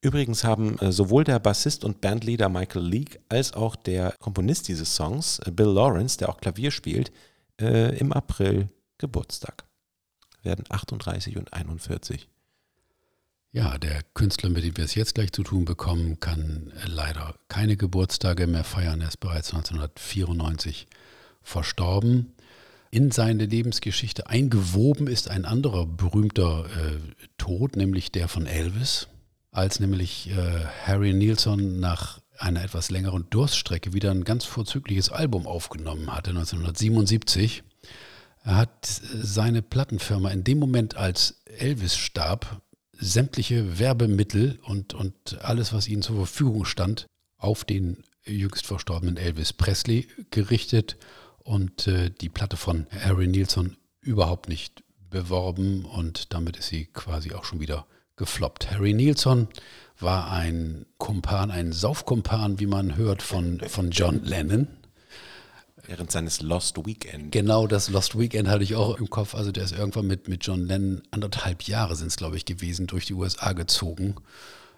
Übrigens 0.00 0.42
haben 0.42 0.78
äh, 0.78 0.90
sowohl 0.90 1.24
der 1.24 1.38
Bassist 1.38 1.84
und 1.84 2.00
Bandleader 2.00 2.48
Michael 2.48 2.86
Leake 2.86 3.20
als 3.28 3.52
auch 3.52 3.76
der 3.76 4.14
Komponist 4.20 4.68
dieses 4.68 4.94
Songs, 4.94 5.40
äh, 5.40 5.50
Bill 5.50 5.66
Lawrence, 5.66 6.16
der 6.16 6.30
auch 6.30 6.38
Klavier 6.38 6.70
spielt, 6.70 7.12
äh, 7.60 7.98
im 7.98 8.12
April 8.12 8.70
Geburtstag. 8.96 9.64
Werden 10.42 10.64
38 10.68 11.36
und 11.36 11.52
41. 11.52 12.28
Ja, 13.50 13.76
der 13.76 14.02
Künstler, 14.14 14.50
mit 14.50 14.64
dem 14.64 14.76
wir 14.76 14.84
es 14.84 14.94
jetzt 14.94 15.14
gleich 15.14 15.32
zu 15.32 15.42
tun 15.42 15.64
bekommen, 15.64 16.20
kann 16.20 16.72
leider 16.86 17.34
keine 17.48 17.76
Geburtstage 17.76 18.46
mehr 18.46 18.64
feiern. 18.64 19.00
Er 19.00 19.08
ist 19.08 19.20
bereits 19.20 19.52
1994 19.52 20.86
verstorben. 21.48 22.34
In 22.90 23.10
seine 23.10 23.46
Lebensgeschichte 23.46 24.28
eingewoben 24.28 25.08
ist 25.08 25.28
ein 25.28 25.44
anderer 25.44 25.86
berühmter 25.86 26.66
äh, 26.66 26.98
Tod, 27.36 27.76
nämlich 27.76 28.12
der 28.12 28.28
von 28.28 28.46
Elvis, 28.46 29.08
als 29.50 29.80
nämlich 29.80 30.30
äh, 30.30 30.64
Harry 30.86 31.12
Nilsson 31.12 31.80
nach 31.80 32.20
einer 32.38 32.62
etwas 32.62 32.90
längeren 32.90 33.28
Durststrecke 33.30 33.92
wieder 33.92 34.10
ein 34.10 34.24
ganz 34.24 34.44
vorzügliches 34.44 35.10
Album 35.10 35.46
aufgenommen 35.46 36.14
hatte, 36.14 36.30
1977. 36.30 37.62
Er 38.44 38.56
hat 38.56 38.86
seine 38.86 39.60
Plattenfirma 39.60 40.30
in 40.30 40.44
dem 40.44 40.58
Moment, 40.58 40.96
als 40.96 41.42
Elvis 41.58 41.96
starb, 41.96 42.62
sämtliche 42.92 43.78
Werbemittel 43.78 44.58
und, 44.62 44.94
und 44.94 45.38
alles, 45.42 45.72
was 45.72 45.88
ihnen 45.88 46.02
zur 46.02 46.16
Verfügung 46.16 46.64
stand, 46.64 47.06
auf 47.36 47.64
den 47.64 48.04
jüngst 48.24 48.66
verstorbenen 48.66 49.16
Elvis 49.16 49.52
Presley 49.52 50.08
gerichtet 50.30 50.96
und 51.48 51.86
äh, 51.86 52.10
die 52.10 52.28
Platte 52.28 52.58
von 52.58 52.86
Harry 52.90 53.26
Nilsson 53.26 53.76
überhaupt 54.02 54.48
nicht 54.48 54.84
beworben 55.08 55.86
und 55.86 56.34
damit 56.34 56.58
ist 56.58 56.68
sie 56.68 56.84
quasi 56.92 57.32
auch 57.32 57.44
schon 57.44 57.58
wieder 57.58 57.86
gefloppt. 58.16 58.70
Harry 58.70 58.92
Nilsson 58.92 59.48
war 59.98 60.30
ein 60.30 60.84
Kumpan, 60.98 61.50
ein 61.50 61.72
Saufkumpan, 61.72 62.60
wie 62.60 62.66
man 62.66 62.96
hört, 62.96 63.22
von, 63.22 63.60
von 63.60 63.90
John 63.90 64.22
Lennon. 64.24 64.68
Während 65.86 66.12
seines 66.12 66.42
Lost 66.42 66.84
Weekend. 66.84 67.32
Genau, 67.32 67.66
das 67.66 67.88
Lost 67.88 68.18
Weekend 68.18 68.46
hatte 68.46 68.62
ich 68.62 68.74
auch 68.74 68.98
im 68.98 69.08
Kopf. 69.08 69.34
Also 69.34 69.50
der 69.50 69.64
ist 69.64 69.72
irgendwann 69.72 70.06
mit, 70.06 70.28
mit 70.28 70.44
John 70.44 70.66
Lennon, 70.66 71.02
anderthalb 71.10 71.62
Jahre 71.62 71.96
sind 71.96 72.08
es, 72.08 72.16
glaube 72.18 72.36
ich, 72.36 72.44
gewesen, 72.44 72.86
durch 72.86 73.06
die 73.06 73.14
USA 73.14 73.54
gezogen. 73.54 74.16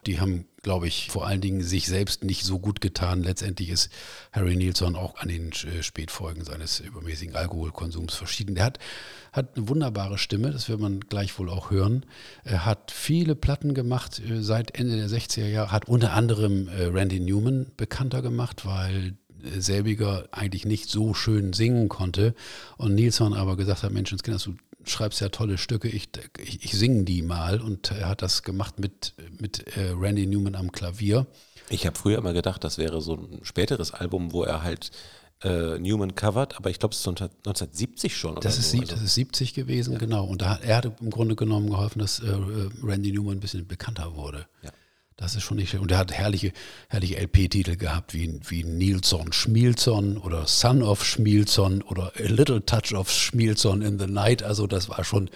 Die 0.07 0.21
haben, 0.21 0.47
glaube 0.63 0.89
ich, 0.89 1.09
vor 1.11 1.27
allen 1.27 1.41
Dingen 1.41 1.63
sich 1.63 1.87
selbst 1.87 2.25
nicht 2.25 2.45
so 2.45 2.59
gut 2.59 2.81
getan. 2.81 3.23
Letztendlich 3.23 3.71
ist 3.71 3.91
Harry 4.33 4.57
Nilsson 4.57 4.97
auch 4.97 5.17
an 5.17 5.29
den 5.29 5.51
äh, 5.51 5.83
Spätfolgen 5.83 6.45
seines 6.45 6.81
übermäßigen 6.81 7.37
Alkoholkonsums 7.37 8.15
verschieden. 8.15 8.55
Der 8.55 8.65
hat, 8.65 8.79
hat 9.33 9.57
eine 9.57 9.69
wunderbare 9.69 10.19
Stimme, 10.19 10.51
das 10.51 10.69
wird 10.69 10.81
man 10.81 11.01
gleich 11.01 11.39
wohl 11.39 11.51
auch 11.51 11.71
hören. 11.71 12.07
Er 12.45 12.65
hat 12.65 12.91
viele 12.91 13.35
Platten 13.35 13.75
gemacht 13.75 14.21
äh, 14.21 14.43
seit 14.43 14.79
Ende 14.79 14.97
der 14.97 15.09
60er 15.09 15.47
Jahre, 15.47 15.73
hat 15.73 15.89
unter 15.89 16.13
anderem 16.13 16.69
äh, 16.69 16.85
Randy 16.85 17.21
Newman 17.21 17.67
bekannter 17.77 18.23
gemacht, 18.23 18.65
weil 18.65 19.15
selbiger 19.43 20.29
eigentlich 20.33 20.65
nicht 20.65 20.91
so 20.91 21.15
schön 21.15 21.53
singen 21.53 21.89
konnte 21.89 22.35
und 22.77 22.95
Nilsson 22.95 23.35
aber 23.35 23.57
gesagt 23.57 23.83
hat, 23.83 23.93
Mensch, 23.93 24.13
Menschenskind, 24.13 24.47
du 24.47 24.57
schreibst 24.85 25.21
ja 25.21 25.29
tolle 25.29 25.59
Stücke, 25.59 25.89
ich, 25.89 26.09
ich, 26.39 26.65
ich 26.65 26.73
singe 26.73 27.05
die 27.05 27.23
mal. 27.23 27.61
Und 27.61 27.91
er 27.91 28.09
hat 28.09 28.23
das 28.23 28.43
gemacht 28.43 28.79
mit, 28.79 29.15
mit 29.39 29.77
äh, 29.77 29.93
Randy 29.97 30.27
Newman 30.27 30.55
am 30.55 30.73
Klavier. 30.73 31.27
Ich 31.69 31.87
habe 31.87 31.97
früher 31.97 32.19
immer 32.19 32.33
gedacht, 32.33 32.65
das 32.65 32.79
wäre 32.79 33.01
so 33.01 33.15
ein 33.15 33.41
späteres 33.43 33.93
Album, 33.93 34.33
wo 34.33 34.43
er 34.43 34.63
halt 34.63 34.91
äh, 35.43 35.79
Newman 35.79 36.15
covert, 36.15 36.57
aber 36.57 36.71
ich 36.71 36.79
glaube, 36.79 36.93
es 36.93 37.01
ist 37.01 37.09
1970 37.09 38.17
schon. 38.17 38.35
Das, 38.41 38.59
ist, 38.59 38.73
so. 38.73 38.79
also. 38.79 38.95
das 38.95 39.03
ist 39.03 39.15
70 39.15 39.55
gewesen, 39.55 39.95
ja. 39.95 39.99
genau. 39.99 40.25
Und 40.25 40.43
da, 40.43 40.57
er 40.57 40.77
hat 40.77 41.01
im 41.01 41.11
Grunde 41.11 41.37
genommen 41.37 41.71
geholfen, 41.71 41.99
dass 41.99 42.21
äh, 42.21 42.31
Randy 42.83 43.13
Newman 43.13 43.37
ein 43.37 43.41
bisschen 43.41 43.67
bekannter 43.67 44.15
wurde. 44.17 44.47
Ja. 44.63 44.71
Das 45.21 45.35
ist 45.35 45.43
schon 45.43 45.59
nicht 45.59 45.69
schlecht. 45.69 45.83
Und 45.83 45.91
er 45.91 45.99
hat 45.99 46.13
herrliche, 46.13 46.51
herrliche 46.89 47.19
LP-Titel 47.19 47.77
gehabt, 47.77 48.15
wie, 48.15 48.41
wie 48.49 48.65
Nilsson 48.65 49.35
Schmielson 49.35 50.17
oder 50.17 50.47
Son 50.47 50.83
of 50.83 51.05
Schmielson 51.05 51.83
oder 51.83 52.13
A 52.19 52.23
Little 52.23 52.65
Touch 52.65 52.95
of 52.95 53.11
Schmielson 53.11 53.83
in 53.83 53.99
the 53.99 54.07
Night. 54.07 54.43
Also 54.43 54.67
das 54.67 54.89
war 54.89 55.05
schon 55.05 55.29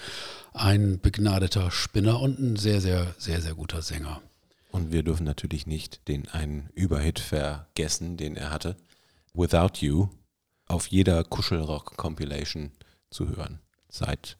ein 0.55 1.01
begnadeter 1.01 1.71
Spinner 1.71 2.19
und 2.19 2.39
ein 2.39 2.57
sehr, 2.57 2.81
sehr, 2.81 3.15
sehr, 3.19 3.43
sehr 3.43 3.55
guter 3.55 3.83
Sänger. 3.83 4.23
Und 4.71 4.91
wir 4.91 5.03
dürfen 5.03 5.25
natürlich 5.25 5.67
nicht 5.67 6.09
den 6.09 6.29
einen 6.29 6.71
Überhit 6.75 7.19
vergessen, 7.19 8.17
den 8.17 8.37
er 8.37 8.51
hatte. 8.51 8.77
Without 9.35 9.81
You 9.81 10.09
auf 10.67 10.87
jeder 10.87 11.25
Kuschelrock-Compilation 11.25 12.73
zu 13.11 13.29
hören, 13.29 13.61
seit 13.91 14.39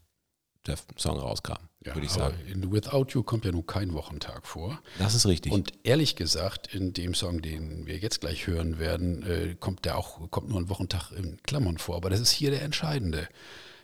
der 0.67 0.79
Song 0.97 1.19
rauskam. 1.19 1.69
Ja, 1.85 1.95
würde 1.95 2.07
ich 2.07 2.13
sagen. 2.13 2.37
In 2.47 2.73
Without 2.73 3.07
You 3.11 3.23
kommt 3.23 3.45
ja 3.45 3.53
nun 3.53 3.67
kein 3.67 3.93
Wochentag 3.93 4.47
vor. 4.47 4.81
Das 4.99 5.15
ist 5.15 5.27
richtig. 5.27 5.53
Und 5.53 5.73
ehrlich 5.83 6.17
gesagt, 6.17 6.75
in 6.75 6.93
dem 6.93 7.15
Song, 7.15 7.43
den 7.43 7.87
wir 7.87 7.99
jetzt 7.99 8.21
gleich 8.21 8.47
hören 8.47 8.79
werden, 8.79 9.23
äh, 9.23 9.55
kommt 9.59 9.85
der 9.85 9.99
auch 9.99 10.31
kommt 10.31 10.49
nur 10.49 10.59
ein 10.59 10.69
Wochentag 10.69 11.13
in 11.13 11.39
Klammern 11.43 11.79
vor. 11.79 11.97
Aber 11.97 12.11
das 12.11 12.21
ist 12.21 12.31
hier 12.31 12.51
der 12.51 12.63
entscheidende. 12.63 13.29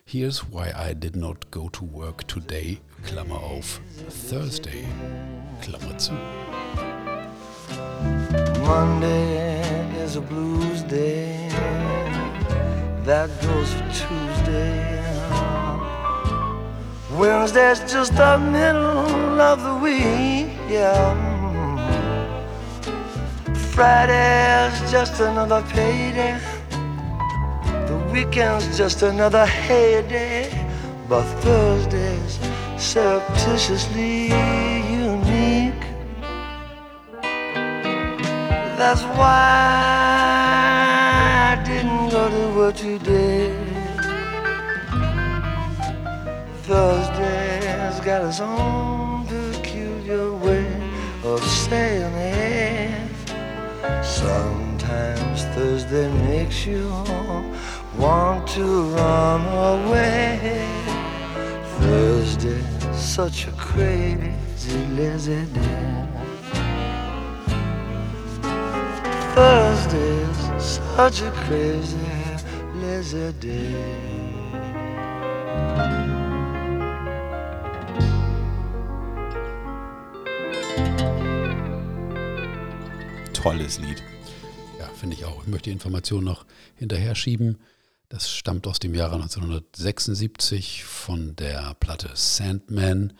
Here's 0.05 0.51
why 0.51 0.71
I 0.71 0.95
did 0.95 1.15
not 1.15 1.51
go 1.51 1.69
to 1.69 1.85
work 1.93 2.27
today, 2.27 2.79
Klammer 3.05 3.39
auf, 3.39 3.79
Thursday, 4.29 4.83
Klammer 5.61 5.97
zu. 5.97 6.11
Monday 8.65 9.61
is 10.03 10.17
a 10.17 10.21
blues 10.21 10.83
day, 10.83 11.47
that 13.05 13.29
goes 13.41 13.69
for 13.73 13.85
Tuesday. 13.93 15.00
Wednesday's 17.17 17.79
just 17.91 18.15
the 18.15 18.37
middle 18.37 19.41
of 19.41 19.61
the 19.63 19.75
week, 19.75 20.47
yeah. 20.69 21.13
Friday's 23.71 24.91
just 24.91 25.19
another 25.19 25.61
payday. 25.69 26.39
The 27.87 28.09
weekend's 28.13 28.77
just 28.77 29.01
another 29.01 29.45
heyday, 29.45 30.49
but 31.09 31.23
Thursday's 31.41 32.39
surreptitiously 32.77 34.27
unique. 34.89 35.83
That's 38.77 39.03
why 39.17 39.51
I 41.49 41.63
didn't 41.65 42.09
go 42.09 42.29
to 42.29 42.57
work 42.57 42.75
today. 42.75 43.53
Thursday's 46.63 47.00
got 48.11 48.25
its 48.25 48.41
own 48.41 49.25
peculiar 49.25 50.33
way 50.33 50.67
of 51.23 51.41
saying 51.41 52.13
it. 52.13 53.09
Sometimes 54.03 55.45
Thursday 55.55 56.11
makes 56.27 56.65
you 56.65 56.89
want 57.97 58.45
to 58.49 58.65
run 58.95 59.41
away. 59.71 60.67
Thursday, 61.79 62.61
such 62.91 63.47
a 63.47 63.51
crazy 63.53 64.79
lazy 64.97 65.45
day. 65.53 66.07
Thursday's 69.35 70.41
such 70.59 71.21
a 71.21 71.31
crazy 71.47 71.97
lazy 72.75 73.31
day. 73.39 74.10
Tolles 83.41 83.79
Lied. 83.79 84.03
Ja, 84.77 84.85
finde 84.89 85.15
ich 85.15 85.25
auch. 85.25 85.41
Ich 85.41 85.47
möchte 85.47 85.71
die 85.71 85.73
Information 85.73 86.23
noch 86.23 86.45
hinterher 86.75 87.15
schieben. 87.15 87.57
Das 88.07 88.29
stammt 88.29 88.67
aus 88.67 88.77
dem 88.77 88.93
Jahre 88.93 89.15
1976 89.15 90.83
von 90.83 91.35
der 91.37 91.73
Platte 91.79 92.11
Sandman, 92.13 93.13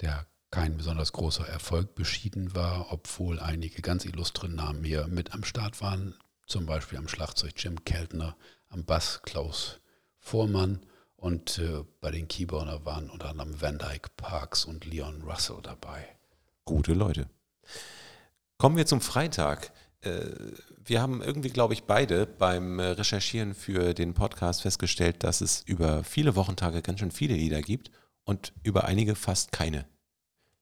der 0.00 0.26
kein 0.50 0.76
besonders 0.76 1.12
großer 1.12 1.46
Erfolg 1.46 1.94
beschieden 1.94 2.56
war, 2.56 2.88
obwohl 2.90 3.38
einige 3.38 3.80
ganz 3.80 4.04
illustre 4.04 4.48
Namen 4.48 4.82
hier 4.82 5.06
mit 5.06 5.32
am 5.34 5.44
Start 5.44 5.80
waren. 5.80 6.16
Zum 6.48 6.66
Beispiel 6.66 6.98
am 6.98 7.06
Schlagzeug 7.06 7.52
Jim 7.56 7.84
Keltner, 7.84 8.36
am 8.70 8.84
Bass 8.84 9.20
Klaus 9.22 9.78
Vormann 10.18 10.80
und 11.14 11.58
äh, 11.58 11.84
bei 12.00 12.10
den 12.10 12.26
Keyboarder 12.26 12.84
waren 12.84 13.08
unter 13.08 13.28
anderem 13.28 13.60
Van 13.60 13.78
Dyke 13.78 14.10
Parks 14.16 14.64
und 14.64 14.84
Leon 14.84 15.22
Russell 15.22 15.60
dabei. 15.62 16.08
Gute 16.64 16.92
Leute. 16.92 17.28
Kommen 18.64 18.78
wir 18.78 18.86
zum 18.86 19.02
Freitag. 19.02 19.72
Äh, 20.00 20.20
wir 20.86 21.02
haben 21.02 21.20
irgendwie, 21.20 21.50
glaube 21.50 21.74
ich, 21.74 21.82
beide 21.82 22.24
beim 22.24 22.78
äh, 22.78 22.84
Recherchieren 22.92 23.54
für 23.54 23.92
den 23.92 24.14
Podcast 24.14 24.62
festgestellt, 24.62 25.22
dass 25.22 25.42
es 25.42 25.64
über 25.66 26.02
viele 26.02 26.34
Wochentage 26.34 26.80
ganz 26.80 27.00
schön 27.00 27.10
viele 27.10 27.34
Lieder 27.34 27.60
gibt 27.60 27.90
und 28.24 28.54
über 28.62 28.84
einige 28.84 29.16
fast 29.16 29.52
keine. 29.52 29.84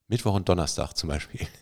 Mittwoch 0.08 0.34
und 0.34 0.48
Donnerstag 0.48 0.94
zum 0.94 1.10
Beispiel. 1.10 1.46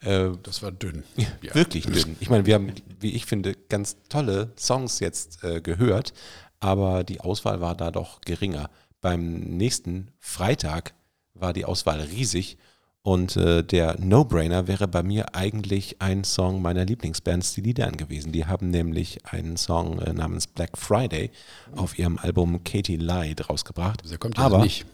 Äh, 0.00 0.30
das 0.44 0.62
war 0.62 0.70
dünn. 0.70 1.02
Ja. 1.16 1.54
Wirklich 1.54 1.86
dünn. 1.86 2.16
Ich 2.20 2.30
meine, 2.30 2.46
wir 2.46 2.54
haben, 2.54 2.72
wie 3.00 3.12
ich 3.12 3.26
finde, 3.26 3.54
ganz 3.54 3.96
tolle 4.08 4.52
Songs 4.56 5.00
jetzt 5.00 5.42
äh, 5.42 5.60
gehört, 5.60 6.12
aber 6.60 7.02
die 7.02 7.20
Auswahl 7.20 7.60
war 7.60 7.74
da 7.74 7.90
doch 7.90 8.20
geringer. 8.20 8.70
Beim 9.00 9.40
nächsten 9.40 10.12
Freitag 10.20 10.94
war 11.34 11.52
die 11.52 11.64
Auswahl 11.64 12.00
riesig 12.00 12.58
und 13.06 13.36
äh, 13.36 13.62
der 13.62 14.00
No-Brainer 14.00 14.66
wäre 14.66 14.88
bei 14.88 15.04
mir 15.04 15.32
eigentlich 15.36 16.02
ein 16.02 16.24
Song 16.24 16.60
meiner 16.60 16.84
Lieblingsband 16.84 17.44
Steely 17.44 17.72
Dan 17.72 17.96
gewesen. 17.96 18.32
Die 18.32 18.46
haben 18.46 18.70
nämlich 18.70 19.24
einen 19.26 19.56
Song 19.56 20.00
äh, 20.00 20.12
namens 20.12 20.48
Black 20.48 20.76
Friday 20.76 21.30
auf 21.76 22.00
ihrem 22.00 22.18
Album 22.18 22.64
Katie 22.64 22.96
Lied 22.96 23.48
rausgebracht. 23.48 24.02
Der 24.10 24.18
kommt 24.18 24.36
jetzt 24.36 24.44
Aber 24.44 24.58
nicht. 24.58 24.86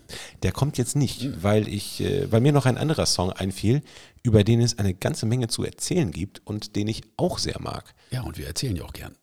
Der 0.43 0.53
kommt 0.53 0.77
jetzt 0.77 0.95
nicht, 0.95 1.23
mhm. 1.23 1.43
weil 1.43 1.69
ich, 1.69 2.03
äh, 2.03 2.31
weil 2.31 2.43
mir 2.43 2.53
noch 2.53 2.67
ein 2.67 2.77
anderer 2.77 3.07
Song 3.07 3.33
einfiel, 3.33 3.81
über 4.23 4.45
den 4.45 4.61
es 4.61 4.79
eine 4.79 4.93
ganze 4.93 5.25
Menge 5.25 5.49
zu 5.49 5.65
erzählen 5.65 6.11
gibt 6.11 6.43
und 6.45 6.77
den 6.77 6.89
ich 6.89 7.05
auch 7.17 7.39
sehr 7.39 7.63
mag. 7.63 7.95
Ja, 8.11 8.25
und 8.25 8.37
wir 8.37 8.47
erzählen 8.47 8.77
ja 8.77 8.85
auch 8.85 8.93
gern. 8.93 9.17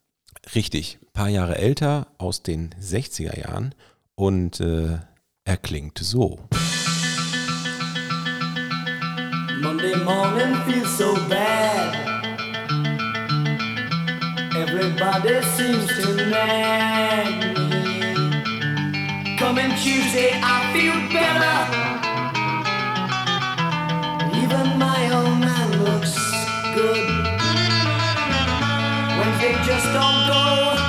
Richtig, 0.56 0.97
ein 1.04 1.13
paar 1.13 1.30
Jahre 1.30 1.60
älter, 1.60 2.08
aus 2.17 2.41
den 2.41 2.71
60er 2.82 3.39
Jahren 3.39 3.75
und 4.15 4.60
äh, 4.62 4.97
er 5.43 5.58
klingt 5.58 5.99
so. 5.99 6.39
Monday 9.60 9.93
morning 10.06 10.56
feels 10.63 10.98
so 10.98 11.15
bad. 11.28 11.93
Everybody 14.56 15.41
seems 15.58 15.88
to 15.98 16.15
nag 16.30 17.58
me. 17.58 19.36
Coming 19.38 19.72
Tuesday, 19.72 20.32
I 20.41 20.58
feel 20.72 20.98
better. 21.12 21.60
Even 24.41 24.80
my 24.80 25.02
old 25.12 25.39
man 25.39 25.84
looks 25.84 26.15
good. 26.74 27.06
Wednesday 29.19 29.56
just 29.65 29.88
don't 29.91 30.28
go. 30.28 30.88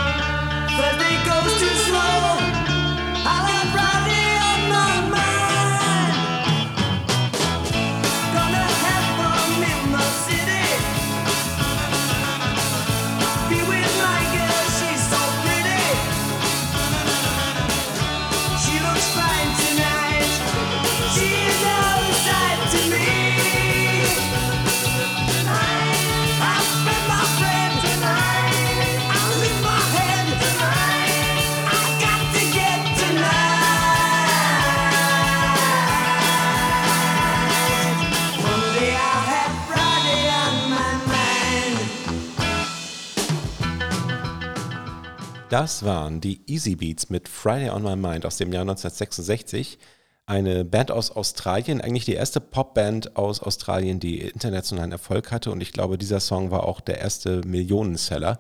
Das 45.51 45.85
waren 45.85 46.21
die 46.21 46.43
Easy 46.47 46.77
Beats 46.77 47.11
mit 47.11 47.29
Friday 47.29 47.71
on 47.71 47.83
My 47.83 47.97
Mind 47.97 48.25
aus 48.25 48.37
dem 48.37 48.53
Jahr 48.53 48.63
1966. 48.63 49.81
Eine 50.25 50.65
Band 50.65 50.93
aus 50.93 51.11
Australien, 51.11 51.81
eigentlich 51.81 52.05
die 52.05 52.15
erste 52.15 52.41
Popband 52.41 53.17
aus 53.17 53.41
Australien, 53.41 53.99
die 53.99 54.21
internationalen 54.21 54.93
Erfolg 54.93 55.33
hatte. 55.33 55.51
Und 55.51 55.61
ich 55.61 55.73
glaube, 55.73 55.99
dieser 55.99 56.21
Song 56.21 56.53
war 56.53 56.63
auch 56.63 56.81
der 56.81 56.99
erste 57.01 57.41
Millionenseller 57.45 58.39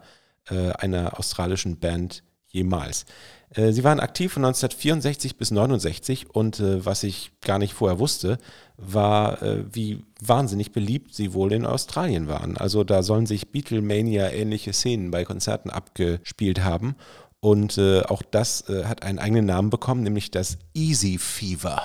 äh, 0.50 0.70
einer 0.70 1.18
australischen 1.18 1.80
Band 1.80 2.22
jemals. 2.46 3.06
Äh, 3.54 3.72
sie 3.72 3.84
waren 3.84 4.00
aktiv 4.00 4.32
von 4.32 4.44
1964 4.44 5.36
bis 5.36 5.50
1969 5.50 6.30
und 6.30 6.60
äh, 6.60 6.84
was 6.84 7.02
ich 7.02 7.32
gar 7.40 7.58
nicht 7.58 7.74
vorher 7.74 7.98
wusste, 7.98 8.38
war, 8.76 9.42
äh, 9.42 9.64
wie 9.72 10.04
wahnsinnig 10.20 10.72
beliebt 10.72 11.14
sie 11.14 11.34
wohl 11.34 11.52
in 11.52 11.66
Australien 11.66 12.28
waren. 12.28 12.56
Also 12.56 12.84
da 12.84 13.02
sollen 13.02 13.26
sich 13.26 13.50
Beatlemania-ähnliche 13.50 14.72
Szenen 14.72 15.10
bei 15.10 15.24
Konzerten 15.24 15.70
abgespielt 15.70 16.64
haben. 16.64 16.96
Und 17.40 17.78
äh, 17.78 18.02
auch 18.02 18.22
das 18.22 18.68
äh, 18.68 18.84
hat 18.84 19.02
einen 19.02 19.18
eigenen 19.18 19.46
Namen 19.46 19.70
bekommen, 19.70 20.02
nämlich 20.02 20.30
das 20.30 20.58
Easy 20.74 21.16
Fever. 21.18 21.80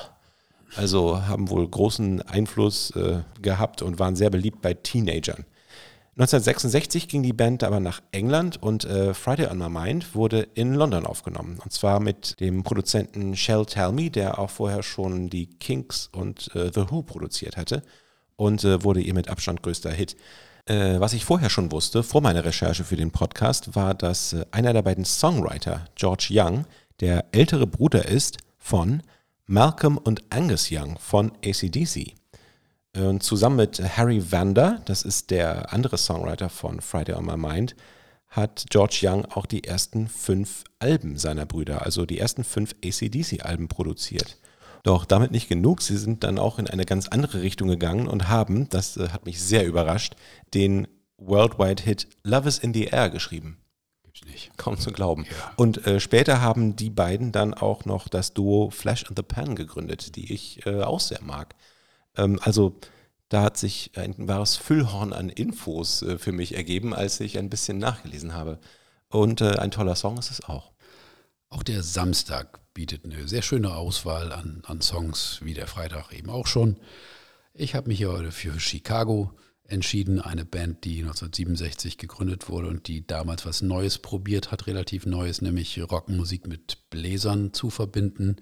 Also 0.75 1.25
haben 1.25 1.49
wohl 1.49 1.65
großen 1.67 2.21
Einfluss 2.23 2.91
äh, 2.91 3.21
gehabt 3.41 3.82
und 3.82 3.97
waren 3.97 4.17
sehr 4.17 4.30
beliebt 4.30 4.62
bei 4.62 4.73
Teenagern. 4.73 5.45
1966 6.17 7.10
ging 7.10 7.23
die 7.23 7.34
Band 7.34 7.62
aber 7.62 7.82
nach 7.82 8.01
England 8.12 8.62
und 8.63 8.86
äh, 8.86 9.13
Friday 9.13 9.47
on 9.47 9.58
My 9.58 9.67
Mind 9.67 10.15
wurde 10.15 10.47
in 10.54 10.73
London 10.73 11.06
aufgenommen. 11.06 11.60
Und 11.62 11.73
zwar 11.73 11.99
mit 11.99 12.39
dem 12.39 12.63
Produzenten 12.63 13.36
Shell 13.36 13.65
Talmy, 13.65 14.10
der 14.10 14.39
auch 14.39 14.49
vorher 14.49 14.82
schon 14.82 15.30
die 15.30 15.47
Kinks 15.47 16.10
und 16.13 16.56
äh, 16.56 16.71
The 16.73 16.89
Who 16.89 17.01
produziert 17.01 17.58
hatte 17.58 17.84
und 18.38 18.63
äh, 18.63 18.82
wurde 18.82 19.01
ihr 19.01 19.13
mit 19.13 19.30
Abstand 19.30 19.62
größter 19.62 19.91
Hit. 19.91 20.15
Äh, 20.67 21.01
was 21.01 21.12
ich 21.12 21.25
vorher 21.25 21.49
schon 21.49 21.73
wusste, 21.73 22.01
vor 22.01 22.21
meiner 22.21 22.45
Recherche 22.45 22.86
für 22.86 22.95
den 22.95 23.12
Podcast, 23.12 23.75
war, 23.75 23.93
dass 23.93 24.32
äh, 24.32 24.45
einer 24.51 24.71
der 24.71 24.84
beiden 24.84 25.04
Songwriter, 25.04 25.86
George 25.95 26.30
Young, 26.32 26.65
der 27.01 27.25
ältere 27.34 27.67
Bruder 27.67 28.06
ist 28.06 28.38
von 28.58 29.04
Malcolm 29.47 29.97
und 29.97 30.23
Angus 30.30 30.69
Young 30.71 30.97
von 30.97 31.34
ACDC. 31.45 32.13
Und 32.95 33.23
zusammen 33.23 33.58
mit 33.58 33.81
Harry 33.97 34.31
Vander, 34.31 34.81
das 34.86 35.03
ist 35.03 35.31
der 35.31 35.73
andere 35.73 35.97
Songwriter 35.97 36.49
von 36.49 36.79
Friday 36.81 37.15
on 37.15 37.25
My 37.25 37.36
Mind, 37.36 37.75
hat 38.29 38.65
George 38.69 38.99
Young 39.03 39.25
auch 39.25 39.45
die 39.45 39.63
ersten 39.63 40.08
fünf 40.08 40.63
Alben 40.79 41.17
seiner 41.17 41.45
Brüder, 41.45 41.84
also 41.84 42.05
die 42.05 42.19
ersten 42.19 42.43
fünf 42.43 42.75
ACDC-Alben 42.84 43.67
produziert. 43.67 44.38
Doch 44.84 45.05
damit 45.05 45.31
nicht 45.31 45.49
genug, 45.49 45.81
sie 45.81 45.97
sind 45.97 46.23
dann 46.23 46.38
auch 46.38 46.60
in 46.60 46.67
eine 46.67 46.86
ganz 46.86 47.08
andere 47.08 47.41
Richtung 47.41 47.67
gegangen 47.67 48.08
und 48.08 48.27
haben, 48.27 48.69
das 48.69 48.97
äh, 48.97 49.10
hat 49.10 49.25
mich 49.25 49.41
sehr 49.41 49.65
überrascht, 49.65 50.15
den 50.53 50.88
Worldwide 51.17 51.81
Hit 51.81 52.08
Love 52.23 52.47
is 52.47 52.60
in 52.60 52.73
the 52.73 52.86
Air 52.86 53.10
geschrieben. 53.10 53.58
Gibt's 54.03 54.25
nicht. 54.25 54.58
Kaum 54.58 54.77
zu 54.77 54.91
glauben. 54.91 55.23
Ja. 55.23 55.53
Und 55.55 55.88
äh, 55.88 55.99
später 55.99 56.39
haben 56.39 56.75
die 56.75 56.89
beiden 56.89 57.31
dann 57.31 57.53
auch 57.53 57.86
noch 57.86 58.08
das 58.08 58.34
Duo 58.34 58.69
Flash 58.69 59.05
and 59.05 59.17
the 59.17 59.23
Pan 59.23 59.55
gegründet, 59.55 60.15
die 60.15 60.31
ich 60.31 60.65
äh, 60.65 60.81
auch 60.84 60.99
sehr 60.99 61.21
mag. 61.21 61.55
Ähm, 62.17 62.39
also 62.41 62.75
da 63.30 63.43
hat 63.43 63.58
sich 63.58 63.91
ein 63.95 64.28
wahres 64.28 64.56
Füllhorn 64.56 65.13
an 65.13 65.30
Infos 65.30 66.01
äh, 66.01 66.17
für 66.17 66.32
mich 66.32 66.56
ergeben, 66.56 66.93
als 66.93 67.19
ich 67.19 67.38
ein 67.38 67.49
bisschen 67.49 67.78
nachgelesen 67.78 68.34
habe. 68.34 68.60
Und 69.10 69.41
äh, 69.41 69.58
ein 69.58 69.71
toller 69.71 69.95
Song 69.95 70.17
ist 70.17 70.32
es 70.32 70.43
auch. 70.43 70.71
Auch 71.49 71.63
der 71.63 71.84
Samstag 71.84 72.60
bietet 72.73 73.06
eine 73.06 73.28
sehr 73.28 73.41
schöne 73.41 73.75
Auswahl 73.75 74.32
an, 74.32 74.62
an 74.65 74.82
Songs, 74.82 75.39
wie 75.41 75.54
der 75.54 75.67
Freitag 75.67 76.12
eben 76.12 76.30
auch 76.30 76.47
schon. 76.47 76.78
Ich 77.54 77.75
habe 77.75 77.88
mich 77.88 77.99
hier 77.99 78.12
heute 78.12 78.32
für 78.32 78.60
Chicago 78.60 79.32
entschieden, 79.67 80.19
eine 80.19 80.45
Band, 80.45 80.84
die 80.84 80.99
1967 80.99 81.97
gegründet 81.97 82.49
wurde 82.49 82.67
und 82.67 82.88
die 82.88 83.08
damals 83.08 83.45
was 83.45 83.62
Neues 83.62 83.97
probiert 83.97 84.51
hat, 84.51 84.67
relativ 84.67 85.06
Neues, 85.06 85.41
nämlich 85.41 85.80
Rockmusik 85.82 86.47
mit 86.47 86.89
Bläsern 86.89 87.54
zu 87.54 87.69
verbinden. 87.69 88.36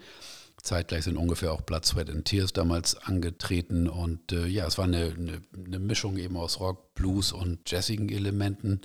Zeitgleich 0.63 1.03
sind 1.03 1.17
ungefähr 1.17 1.51
auch 1.51 1.61
Blood, 1.61 1.85
Sweat 1.85 2.09
and 2.09 2.23
Tears 2.23 2.53
damals 2.53 2.95
angetreten. 2.95 3.89
Und 3.89 4.31
äh, 4.31 4.47
ja, 4.47 4.65
es 4.65 4.77
war 4.77 4.85
eine, 4.85 5.13
eine, 5.17 5.41
eine, 5.53 5.79
Mischung 5.79 6.15
eben 6.17 6.37
aus 6.37 6.61
Rock, 6.61 6.95
Blues 6.95 7.33
und 7.33 7.69
jazzigen 7.69 8.07
Elementen. 8.07 8.79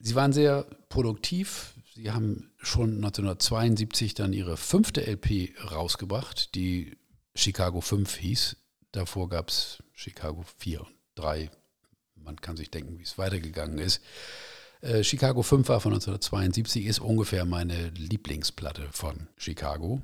Sie 0.00 0.16
waren 0.16 0.32
sehr 0.32 0.66
produktiv. 0.88 1.74
Sie 1.94 2.10
haben 2.10 2.50
schon 2.58 2.96
1972 2.96 4.14
dann 4.14 4.32
ihre 4.32 4.56
fünfte 4.56 5.06
LP 5.06 5.54
rausgebracht, 5.70 6.56
die 6.56 6.96
Chicago 7.36 7.80
5 7.80 8.16
hieß. 8.16 8.56
Davor 8.90 9.28
gab 9.28 9.50
es 9.50 9.84
Chicago 9.92 10.44
4 10.58 10.80
und 10.80 10.94
3. 11.14 11.48
Man 12.16 12.40
kann 12.40 12.56
sich 12.56 12.72
denken, 12.72 12.98
wie 12.98 13.04
es 13.04 13.18
weitergegangen 13.18 13.78
ist. 13.78 14.02
Äh, 14.80 15.04
Chicago 15.04 15.42
5 15.42 15.68
war 15.68 15.80
von 15.80 15.92
1972, 15.92 16.86
ist 16.86 16.98
ungefähr 16.98 17.44
meine 17.44 17.90
Lieblingsplatte 17.90 18.88
von 18.90 19.28
Chicago. 19.36 20.02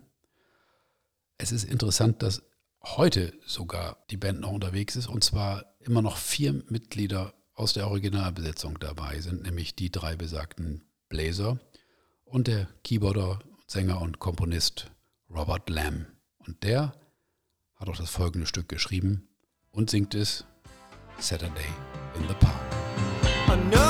Es 1.42 1.52
ist 1.52 1.64
interessant, 1.64 2.22
dass 2.22 2.42
heute 2.82 3.32
sogar 3.46 3.96
die 4.10 4.18
Band 4.18 4.40
noch 4.40 4.52
unterwegs 4.52 4.94
ist 4.94 5.06
und 5.06 5.24
zwar 5.24 5.64
immer 5.80 6.02
noch 6.02 6.18
vier 6.18 6.52
Mitglieder 6.68 7.32
aus 7.54 7.72
der 7.72 7.88
Originalbesetzung 7.88 8.78
dabei 8.78 9.20
sind, 9.20 9.42
nämlich 9.42 9.74
die 9.74 9.90
drei 9.90 10.16
besagten 10.16 10.84
Bläser 11.08 11.58
und 12.26 12.46
der 12.46 12.68
Keyboarder, 12.84 13.38
Sänger 13.66 14.02
und 14.02 14.18
Komponist 14.18 14.90
Robert 15.30 15.70
Lamb. 15.70 16.08
Und 16.46 16.62
der 16.62 16.92
hat 17.76 17.88
auch 17.88 17.96
das 17.96 18.10
folgende 18.10 18.46
Stück 18.46 18.68
geschrieben 18.68 19.26
und 19.70 19.88
singt 19.88 20.14
es 20.14 20.44
Saturday 21.18 21.64
in 22.16 22.28
the 22.28 22.34
Park. 22.34 23.89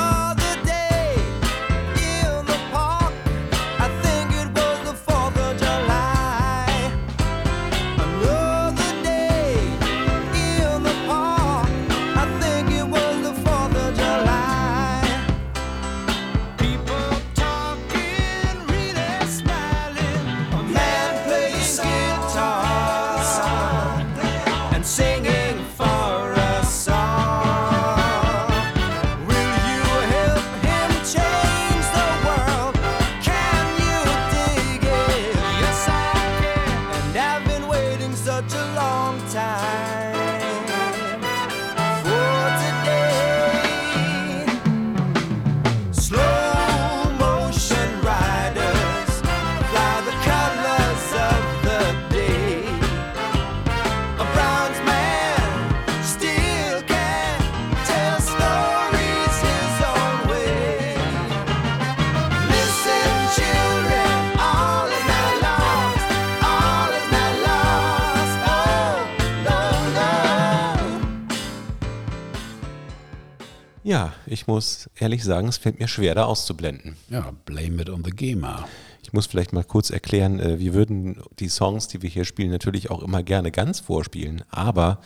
Ja, 73.91 74.13
ich 74.25 74.47
muss 74.47 74.89
ehrlich 74.95 75.21
sagen, 75.21 75.49
es 75.49 75.57
fällt 75.57 75.81
mir 75.81 75.89
schwer, 75.89 76.15
da 76.15 76.23
auszublenden. 76.23 76.95
Ja, 77.09 77.33
blame 77.43 77.81
it 77.81 77.89
on 77.89 78.05
the 78.05 78.11
gamer. 78.11 78.65
Ich 79.03 79.11
muss 79.11 79.25
vielleicht 79.25 79.51
mal 79.51 79.65
kurz 79.65 79.89
erklären, 79.89 80.39
äh, 80.39 80.59
wir 80.59 80.73
würden 80.73 81.21
die 81.39 81.49
Songs, 81.49 81.89
die 81.89 82.01
wir 82.01 82.09
hier 82.09 82.23
spielen, 82.23 82.51
natürlich 82.51 82.89
auch 82.89 83.03
immer 83.03 83.21
gerne 83.21 83.51
ganz 83.51 83.81
vorspielen, 83.81 84.43
aber 84.49 85.01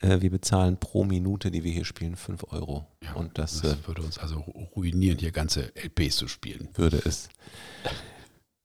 äh, 0.00 0.22
wir 0.22 0.30
bezahlen 0.30 0.78
pro 0.78 1.04
Minute, 1.04 1.50
die 1.50 1.62
wir 1.62 1.72
hier 1.72 1.84
spielen, 1.84 2.16
5 2.16 2.44
Euro. 2.48 2.86
Ja, 3.04 3.12
und 3.12 3.36
das, 3.36 3.60
das 3.60 3.74
äh, 3.74 3.86
würde 3.86 4.00
uns 4.00 4.16
also 4.16 4.38
ruinieren, 4.74 5.18
hier 5.18 5.30
ganze 5.30 5.70
LPs 5.76 6.16
zu 6.16 6.26
spielen. 6.26 6.70
Würde 6.72 7.02
es. 7.04 7.28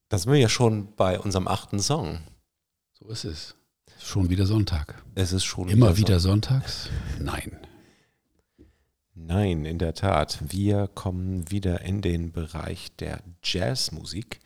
Das 0.08 0.22
sind 0.22 0.32
wir 0.32 0.40
ja 0.40 0.48
schon 0.48 0.94
bei 0.96 1.20
unserem 1.20 1.46
achten 1.46 1.80
Song. 1.80 2.20
So 2.98 3.06
ist 3.10 3.26
es. 3.26 3.54
Schon 4.00 4.30
wieder 4.30 4.46
Sonntag. 4.46 5.02
Es 5.14 5.34
ist 5.34 5.44
schon 5.44 5.68
immer 5.68 5.88
wieder, 5.98 6.08
wieder 6.08 6.20
sonntags? 6.20 6.88
Nein. 7.20 7.67
Nein, 9.26 9.64
in 9.64 9.78
der 9.78 9.94
Tat. 9.94 10.38
Wir 10.48 10.86
kommen 10.86 11.50
wieder 11.50 11.80
in 11.80 12.02
den 12.02 12.30
Bereich 12.30 12.94
der 12.96 13.20
Jazzmusik. 13.42 14.38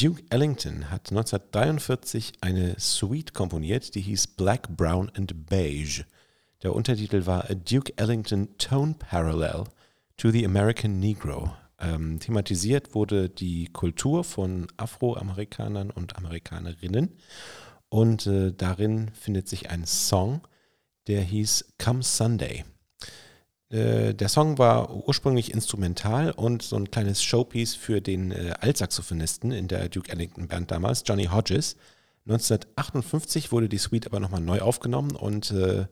Duke 0.00 0.22
Ellington 0.30 0.88
hat 0.90 1.10
1943 1.10 2.34
eine 2.40 2.78
Suite 2.78 3.34
komponiert, 3.34 3.96
die 3.96 4.00
hieß 4.00 4.28
Black, 4.28 4.76
Brown 4.76 5.10
and 5.16 5.46
Beige. 5.46 6.04
Der 6.62 6.74
Untertitel 6.74 7.26
war 7.26 7.50
A 7.50 7.54
Duke 7.54 7.92
Ellington 7.96 8.56
Tone 8.56 8.94
Parallel 8.98 9.64
to 10.16 10.30
the 10.30 10.44
American 10.44 11.00
Negro. 11.00 11.52
Ähm, 11.80 12.20
thematisiert 12.20 12.94
wurde 12.94 13.28
die 13.28 13.66
Kultur 13.66 14.22
von 14.22 14.68
Afroamerikanern 14.76 15.90
und 15.90 16.16
Amerikanerinnen 16.16 17.16
und 17.88 18.26
äh, 18.28 18.52
darin 18.52 19.10
findet 19.12 19.48
sich 19.48 19.70
ein 19.70 19.86
Song, 19.86 20.42
der 21.08 21.22
hieß 21.22 21.74
Come 21.78 22.02
Sunday. 22.02 22.64
Äh, 23.70 24.14
der 24.14 24.28
Song 24.28 24.58
war 24.58 24.94
ursprünglich 25.06 25.52
instrumental 25.52 26.30
und 26.30 26.62
so 26.62 26.76
ein 26.76 26.90
kleines 26.90 27.22
Showpiece 27.22 27.74
für 27.74 28.00
den 28.00 28.32
äh, 28.32 28.54
Altsaxophonisten 28.60 29.52
in 29.52 29.68
der 29.68 29.88
Duke 29.88 30.10
Ellington 30.10 30.48
Band 30.48 30.70
damals, 30.70 31.04
Johnny 31.06 31.26
Hodges. 31.26 31.76
1958 32.26 33.52
wurde 33.52 33.68
die 33.68 33.78
Suite 33.78 34.06
aber 34.06 34.20
nochmal 34.20 34.40
neu 34.40 34.60
aufgenommen 34.60 35.12
und 35.12 35.50
äh, 35.50 35.86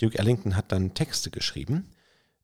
Duke 0.00 0.18
Ellington 0.18 0.56
hat 0.56 0.72
dann 0.72 0.94
Texte 0.94 1.30
geschrieben 1.30 1.90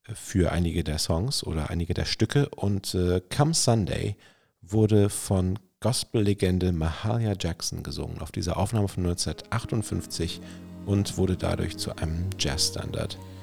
äh, 0.06 0.14
für 0.14 0.52
einige 0.52 0.84
der 0.84 0.98
Songs 0.98 1.44
oder 1.44 1.70
einige 1.70 1.94
der 1.94 2.04
Stücke 2.04 2.48
und 2.50 2.94
äh, 2.94 3.22
Come 3.34 3.54
Sunday 3.54 4.16
wurde 4.60 5.08
von 5.08 5.58
Gospellegende 5.80 6.72
Mahalia 6.72 7.34
Jackson 7.38 7.82
gesungen 7.82 8.20
auf 8.20 8.32
dieser 8.32 8.56
Aufnahme 8.56 8.88
von 8.88 9.04
1958 9.04 10.40
und 10.86 11.18
wurde 11.18 11.36
dadurch 11.36 11.76
zu 11.76 11.94
einem 11.96 12.30
Jazzstandard. 12.38 13.18
Ah! 13.20 13.33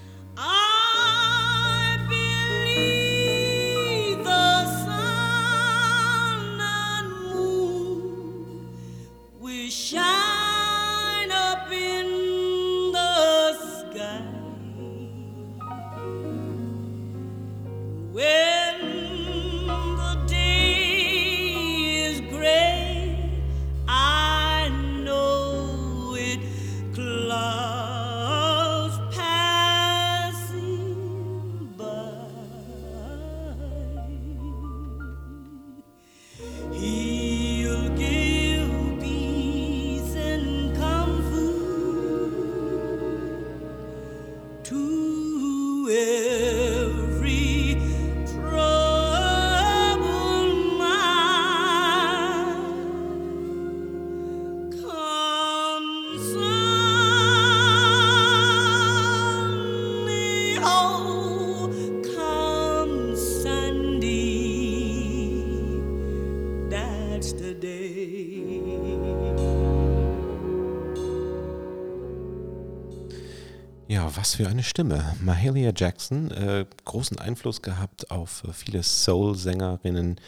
Für 74.41 74.49
eine 74.49 74.63
Stimme. 74.63 75.15
Mahalia 75.21 75.71
Jackson, 75.75 76.31
äh, 76.31 76.65
großen 76.85 77.19
Einfluss 77.19 77.61
gehabt 77.61 78.09
auf 78.09 78.43
äh, 78.43 78.53
viele 78.53 78.81
Soul-Sängerinnen. 78.81 80.19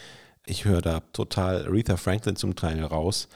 Ich 0.45 0.65
höre 0.65 0.83
da 0.83 0.99
total 0.99 1.65
Aretha 1.65 1.97
Franklin 1.97 2.35
zum 2.35 2.55
Teil 2.55 2.83
raus. 2.83 3.27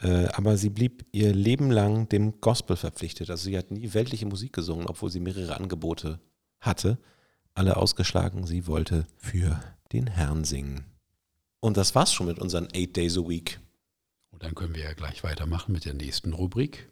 Äh, 0.00 0.28
aber 0.32 0.56
sie 0.56 0.70
blieb 0.70 1.04
ihr 1.12 1.34
Leben 1.34 1.70
lang 1.70 2.08
dem 2.08 2.40
Gospel 2.40 2.78
verpflichtet. 2.78 3.28
Also 3.28 3.44
sie 3.44 3.58
hat 3.58 3.70
nie 3.70 3.92
weltliche 3.92 4.24
Musik 4.24 4.54
gesungen, 4.54 4.86
obwohl 4.86 5.10
sie 5.10 5.20
mehrere 5.20 5.54
Angebote 5.54 6.18
hatte. 6.60 6.96
Alle 7.52 7.76
ausgeschlagen, 7.76 8.46
sie 8.46 8.66
wollte 8.66 9.06
für 9.18 9.60
den 9.92 10.06
Herrn 10.06 10.44
singen. 10.44 10.86
Und 11.60 11.76
das 11.76 11.94
war's 11.94 12.14
schon 12.14 12.26
mit 12.26 12.38
unseren 12.38 12.68
Eight 12.74 12.96
Days 12.96 13.18
a 13.18 13.28
Week. 13.28 13.60
Und 14.30 14.42
dann 14.42 14.54
können 14.54 14.74
wir 14.74 14.84
ja 14.84 14.94
gleich 14.94 15.24
weitermachen 15.24 15.72
mit 15.72 15.84
der 15.84 15.92
nächsten 15.92 16.32
Rubrik, 16.32 16.88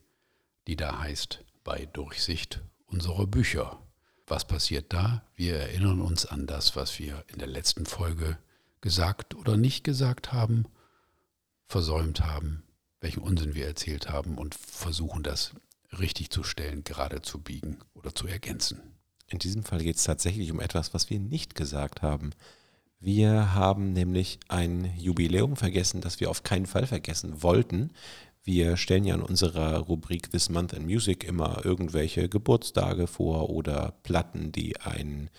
die 0.68 0.76
da 0.76 0.98
heißt 0.98 1.42
bei 1.64 1.86
Durchsicht 1.86 2.60
unserer 2.90 3.26
Bücher. 3.26 3.78
Was 4.26 4.46
passiert 4.46 4.92
da? 4.92 5.22
Wir 5.34 5.56
erinnern 5.56 6.00
uns 6.00 6.26
an 6.26 6.46
das, 6.46 6.76
was 6.76 6.98
wir 6.98 7.24
in 7.28 7.38
der 7.38 7.48
letzten 7.48 7.86
Folge 7.86 8.38
gesagt 8.80 9.34
oder 9.34 9.56
nicht 9.56 9.84
gesagt 9.84 10.32
haben, 10.32 10.66
versäumt 11.66 12.20
haben, 12.20 12.62
welchen 13.00 13.22
Unsinn 13.22 13.54
wir 13.54 13.66
erzählt 13.66 14.08
haben 14.08 14.38
und 14.38 14.54
versuchen 14.54 15.22
das 15.22 15.52
richtig 15.98 16.30
zu 16.30 16.42
stellen, 16.42 16.84
gerade 16.84 17.22
zu 17.22 17.40
biegen 17.40 17.78
oder 17.94 18.14
zu 18.14 18.26
ergänzen. 18.26 18.80
In 19.28 19.38
diesem 19.38 19.62
Fall 19.62 19.82
geht 19.82 19.96
es 19.96 20.04
tatsächlich 20.04 20.50
um 20.50 20.60
etwas, 20.60 20.94
was 20.94 21.10
wir 21.10 21.20
nicht 21.20 21.54
gesagt 21.54 22.02
haben. 22.02 22.30
Wir 22.98 23.54
haben 23.54 23.92
nämlich 23.92 24.38
ein 24.48 24.92
Jubiläum 24.98 25.56
vergessen, 25.56 26.00
das 26.00 26.20
wir 26.20 26.30
auf 26.30 26.42
keinen 26.42 26.66
Fall 26.66 26.86
vergessen 26.86 27.42
wollten. 27.42 27.92
Wir 28.42 28.76
stellen 28.76 29.04
ja 29.04 29.14
in 29.14 29.22
unserer 29.22 29.78
Rubrik 29.78 30.30
This 30.30 30.48
Month 30.48 30.72
in 30.72 30.84
Music 30.84 31.24
immer 31.24 31.64
irgendwelche 31.64 32.28
Geburtstage 32.28 33.06
vor 33.06 33.50
oder 33.50 33.94
Platten, 34.02 34.50
die 34.52 34.80
ein 34.80 35.30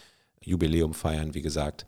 Jubiläum 0.44 0.94
feiern. 0.94 1.34
Wie 1.34 1.42
gesagt, 1.42 1.86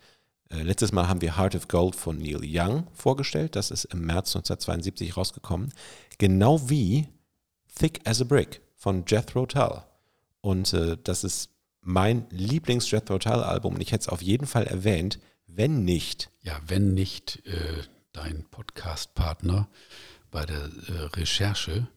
äh, 0.49 0.63
letztes 0.63 0.91
Mal 0.91 1.07
haben 1.07 1.21
wir 1.21 1.37
Heart 1.37 1.55
of 1.55 1.67
Gold 1.67 1.95
von 1.95 2.17
Neil 2.17 2.41
Young 2.43 2.87
vorgestellt. 2.93 3.55
Das 3.55 3.71
ist 3.71 3.85
im 3.85 4.05
März 4.05 4.35
1972 4.35 5.15
rausgekommen. 5.15 5.73
Genau 6.17 6.69
wie 6.69 7.07
Thick 7.75 8.01
as 8.05 8.21
a 8.21 8.23
Brick 8.23 8.61
von 8.75 9.03
Jethro 9.07 9.45
Tull. 9.45 9.83
Und 10.41 10.73
äh, 10.73 10.97
das 11.03 11.23
ist 11.23 11.49
mein 11.81 12.25
Lieblings-Jethro 12.29 13.19
Tull-Album 13.19 13.75
und 13.75 13.81
ich 13.81 13.91
hätte 13.91 14.03
es 14.03 14.09
auf 14.09 14.21
jeden 14.21 14.47
Fall 14.47 14.65
erwähnt, 14.65 15.19
wenn 15.47 15.83
nicht. 15.83 16.29
Ja, 16.41 16.59
wenn 16.67 16.93
nicht 16.93 17.45
äh, 17.45 17.83
dein 18.13 18.45
Podcast-Partner 18.49 19.67
bei 20.33 20.45
der 20.45 20.63
äh, 20.63 21.01
Recherche 21.13 21.87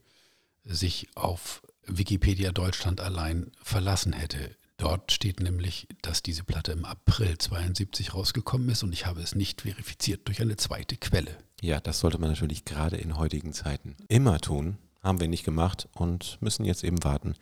sich 0.62 1.08
auf 1.16 1.62
Wikipedia 1.86 2.52
Deutschland 2.52 3.00
allein 3.00 3.50
verlassen 3.62 4.12
hätte. 4.12 4.54
Dort 4.76 5.10
steht 5.10 5.40
nämlich, 5.40 5.88
dass 6.02 6.22
diese 6.22 6.44
Platte 6.44 6.72
im 6.72 6.84
April 6.84 7.38
72 7.38 8.14
rausgekommen 8.14 8.68
ist 8.68 8.82
und 8.82 8.92
ich 8.92 9.06
habe 9.06 9.22
es 9.22 9.34
nicht 9.34 9.62
verifiziert 9.62 10.28
durch 10.28 10.42
eine 10.42 10.56
zweite 10.56 10.96
Quelle. 10.96 11.38
Ja, 11.62 11.80
das 11.80 12.00
sollte 12.00 12.18
man 12.18 12.30
natürlich 12.30 12.66
gerade 12.66 12.96
in 12.98 13.16
heutigen 13.16 13.54
Zeiten 13.54 13.96
immer 14.08 14.38
tun. 14.38 14.76
Haben 15.02 15.20
wir 15.20 15.28
nicht 15.28 15.44
gemacht 15.44 15.88
und 15.92 16.36
müssen 16.42 16.64
jetzt 16.66 16.84
eben 16.84 17.02
warten, 17.04 17.34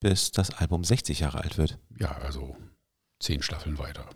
bis 0.00 0.32
das 0.32 0.50
Album 0.50 0.84
60 0.84 1.20
Jahre 1.20 1.40
alt 1.40 1.56
wird. 1.56 1.78
Ja, 1.98 2.12
also 2.18 2.56
zehn 3.20 3.42
Staffeln 3.42 3.78
weiter. 3.78 4.06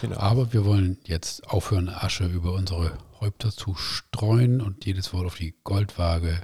Genau. 0.00 0.16
Aber 0.16 0.52
wir 0.52 0.64
wollen 0.64 0.98
jetzt 1.04 1.48
aufhören, 1.48 1.88
Asche 1.88 2.26
über 2.26 2.52
unsere 2.52 2.98
Häupter 3.20 3.50
zu 3.50 3.74
streuen 3.74 4.60
und 4.60 4.84
jedes 4.86 5.12
Wort 5.12 5.26
auf 5.26 5.36
die 5.36 5.54
Goldwaage 5.64 6.40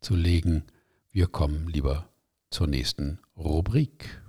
zu 0.00 0.16
legen. 0.16 0.64
Wir 1.12 1.26
kommen 1.26 1.68
lieber 1.68 2.08
zur 2.50 2.66
nächsten 2.66 3.20
Rubrik. 3.36 4.20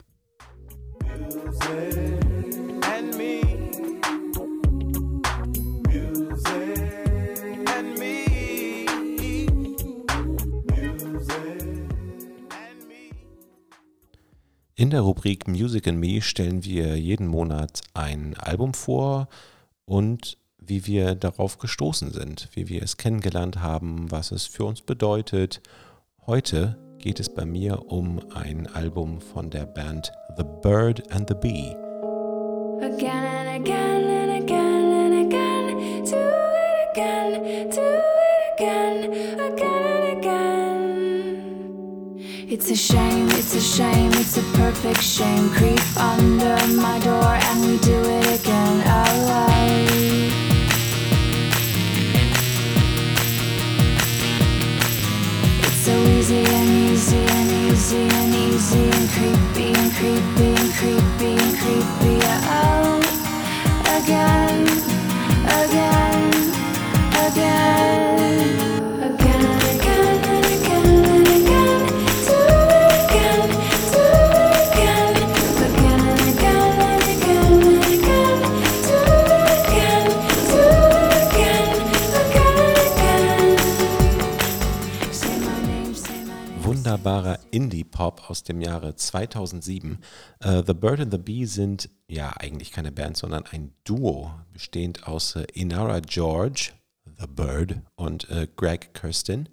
In 14.79 14.91
der 14.91 15.01
Rubrik 15.01 15.45
Music 15.45 15.89
and 15.89 15.99
Me 15.99 16.21
stellen 16.21 16.63
wir 16.63 16.97
jeden 16.97 17.27
Monat 17.27 17.81
ein 17.93 18.33
Album 18.37 18.73
vor 18.73 19.27
und 19.83 20.37
wie 20.57 20.87
wir 20.87 21.15
darauf 21.15 21.57
gestoßen 21.57 22.13
sind, 22.13 22.47
wie 22.53 22.69
wir 22.69 22.81
es 22.81 22.95
kennengelernt 22.95 23.59
haben, 23.59 24.09
was 24.09 24.31
es 24.31 24.45
für 24.45 24.63
uns 24.63 24.79
bedeutet. 24.79 25.61
Heute 26.25 26.77
geht 26.97 27.19
es 27.19 27.27
bei 27.27 27.43
mir 27.43 27.91
um 27.91 28.21
ein 28.33 28.67
Album 28.67 29.19
von 29.19 29.49
der 29.49 29.65
Band 29.65 30.13
The 30.37 30.45
Bird 30.61 31.11
and 31.11 31.27
the 31.27 31.35
Bee. 31.35 31.75
Again 32.81 33.28
It's 42.71 42.81
a 42.81 42.93
shame, 42.93 43.27
it's 43.29 43.55
a 43.55 43.61
shame, 43.61 44.11
it's 44.13 44.37
a 44.37 44.43
perfect 44.53 45.01
shame. 45.01 45.49
Creep 45.55 45.97
under 45.97 46.55
my 46.75 46.99
door 46.99 47.33
and 47.49 47.61
we 47.65 47.79
do 47.79 47.99
it 47.99 48.39
again. 48.39 48.81
Alive. 48.81 49.89
It's 55.65 55.81
so 55.83 55.97
easy 56.13 56.45
and 56.45 56.69
easy 56.91 57.17
and 57.17 57.51
easy 57.71 58.07
and 58.07 58.35
easy 58.35 58.83
and 58.83 59.09
creepy 59.15 59.73
and 59.73 59.91
creepy 59.95 60.49
and 60.61 60.71
creepy 60.77 61.31
and 61.41 61.57
creepy 61.57 62.21
out 62.53 63.03
again, 63.97 64.67
again, 65.57 66.33
again. 67.25 68.08
Wunderbarer 86.89 87.37
Indie-Pop 87.51 88.31
aus 88.31 88.43
dem 88.43 88.61
Jahre 88.61 88.95
2007. 88.95 89.99
Uh, 90.43 90.63
the 90.65 90.73
Bird 90.73 90.99
and 90.99 91.11
the 91.11 91.19
Bee 91.19 91.45
sind 91.45 91.87
ja 92.07 92.33
eigentlich 92.37 92.71
keine 92.71 92.91
Band, 92.91 93.15
sondern 93.15 93.45
ein 93.51 93.73
Duo, 93.83 94.31
bestehend 94.53 95.07
aus 95.07 95.35
uh, 95.35 95.43
Inara 95.53 95.99
George, 95.99 96.71
The 97.05 97.27
Bird, 97.27 97.81
und 97.95 98.27
uh, 98.31 98.47
Greg 98.55 98.95
Kirsten, 98.95 99.49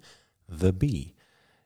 The 0.47 0.71
Bee. 0.71 1.13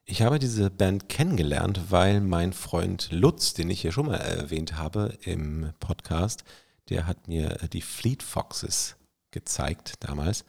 Ich 0.04 0.22
habe 0.22 0.40
diese 0.40 0.70
Band 0.70 1.08
kennengelernt, 1.08 1.80
weil 1.90 2.20
mein 2.20 2.52
Freund 2.52 3.08
Lutz, 3.12 3.54
den 3.54 3.70
ich 3.70 3.80
hier 3.80 3.94
schon 3.94 4.08
mal 4.08 4.16
erwähnt 4.16 4.78
habe 4.78 5.18
im 5.22 5.72
Podcast, 5.80 6.44
der 6.90 7.08
hat 7.08 7.30
mir 7.30 7.60
die 7.72 7.82
Fleet 7.82 8.24
Foxes 8.24 8.98
gezeigt 9.32 9.94
damals. 10.02 10.44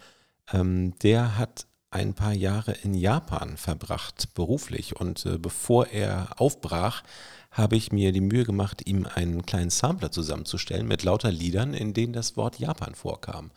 Ähm, 0.52 0.98
der 0.98 1.38
hat 1.38 1.66
ein 1.92 2.14
paar 2.14 2.33
Jahre 2.33 2.72
in 2.72 2.94
Japan 2.94 3.57
verbracht, 3.57 4.35
beruflich. 4.35 4.96
Und 4.96 5.26
äh, 5.26 5.38
bevor 5.38 5.88
er 5.88 6.28
aufbrach, 6.40 7.02
habe 7.50 7.76
ich 7.76 7.92
mir 7.92 8.12
die 8.12 8.20
Mühe 8.22 8.44
gemacht, 8.44 8.87
ihm 8.87 9.07
einen 9.07 9.44
kleinen 9.44 9.70
Sampler 9.70 10.11
zusammenzustellen 10.11 10.88
mit 10.88 11.02
lauter 11.02 11.31
Liedern, 11.31 11.74
in 11.74 11.92
denen 11.92 12.14
das 12.14 12.37
Wort 12.37 12.59
Japan 12.59 12.94
vorkam. 12.94 13.50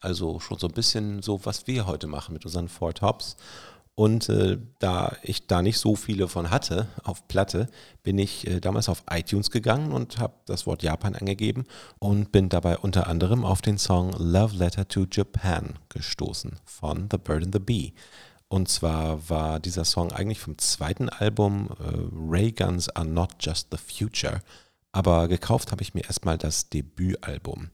Also 0.00 0.40
schon 0.40 0.58
so 0.58 0.66
ein 0.66 0.72
bisschen 0.72 1.22
so, 1.22 1.44
was 1.44 1.66
wir 1.66 1.86
heute 1.86 2.06
machen 2.06 2.32
mit 2.32 2.44
unseren 2.44 2.68
Four 2.68 2.94
Tops. 2.94 3.36
Und 3.94 4.30
äh, 4.30 4.58
da 4.78 5.16
ich 5.22 5.46
da 5.46 5.60
nicht 5.60 5.78
so 5.78 5.96
viele 5.96 6.26
von 6.26 6.50
hatte 6.50 6.88
auf 7.04 7.28
Platte, 7.28 7.68
bin 8.02 8.18
ich 8.18 8.46
äh, 8.46 8.58
damals 8.58 8.88
auf 8.88 9.04
iTunes 9.10 9.50
gegangen 9.50 9.92
und 9.92 10.18
habe 10.18 10.34
das 10.46 10.66
Wort 10.66 10.82
Japan 10.82 11.14
angegeben 11.14 11.64
und 11.98 12.32
bin 12.32 12.48
dabei 12.48 12.78
unter 12.78 13.06
anderem 13.06 13.44
auf 13.44 13.60
den 13.60 13.76
Song 13.76 14.12
Love 14.18 14.56
Letter 14.56 14.88
to 14.88 15.04
Japan 15.10 15.78
gestoßen 15.90 16.58
von 16.64 17.08
The 17.10 17.18
Bird 17.18 17.44
and 17.44 17.54
the 17.54 17.58
Bee. 17.60 17.92
Und 18.48 18.68
zwar 18.68 19.28
war 19.28 19.60
dieser 19.60 19.84
Song 19.84 20.10
eigentlich 20.10 20.40
vom 20.40 20.56
zweiten 20.56 21.10
Album 21.10 21.68
äh, 21.78 21.92
Ray 22.14 22.52
Guns 22.52 22.88
Are 22.88 23.06
Not 23.06 23.34
Just 23.40 23.68
the 23.72 23.78
Future, 23.78 24.40
aber 24.90 25.28
gekauft 25.28 25.70
habe 25.70 25.82
ich 25.82 25.92
mir 25.92 26.04
erstmal 26.04 26.38
das 26.38 26.70
Debütalbum. 26.70 27.70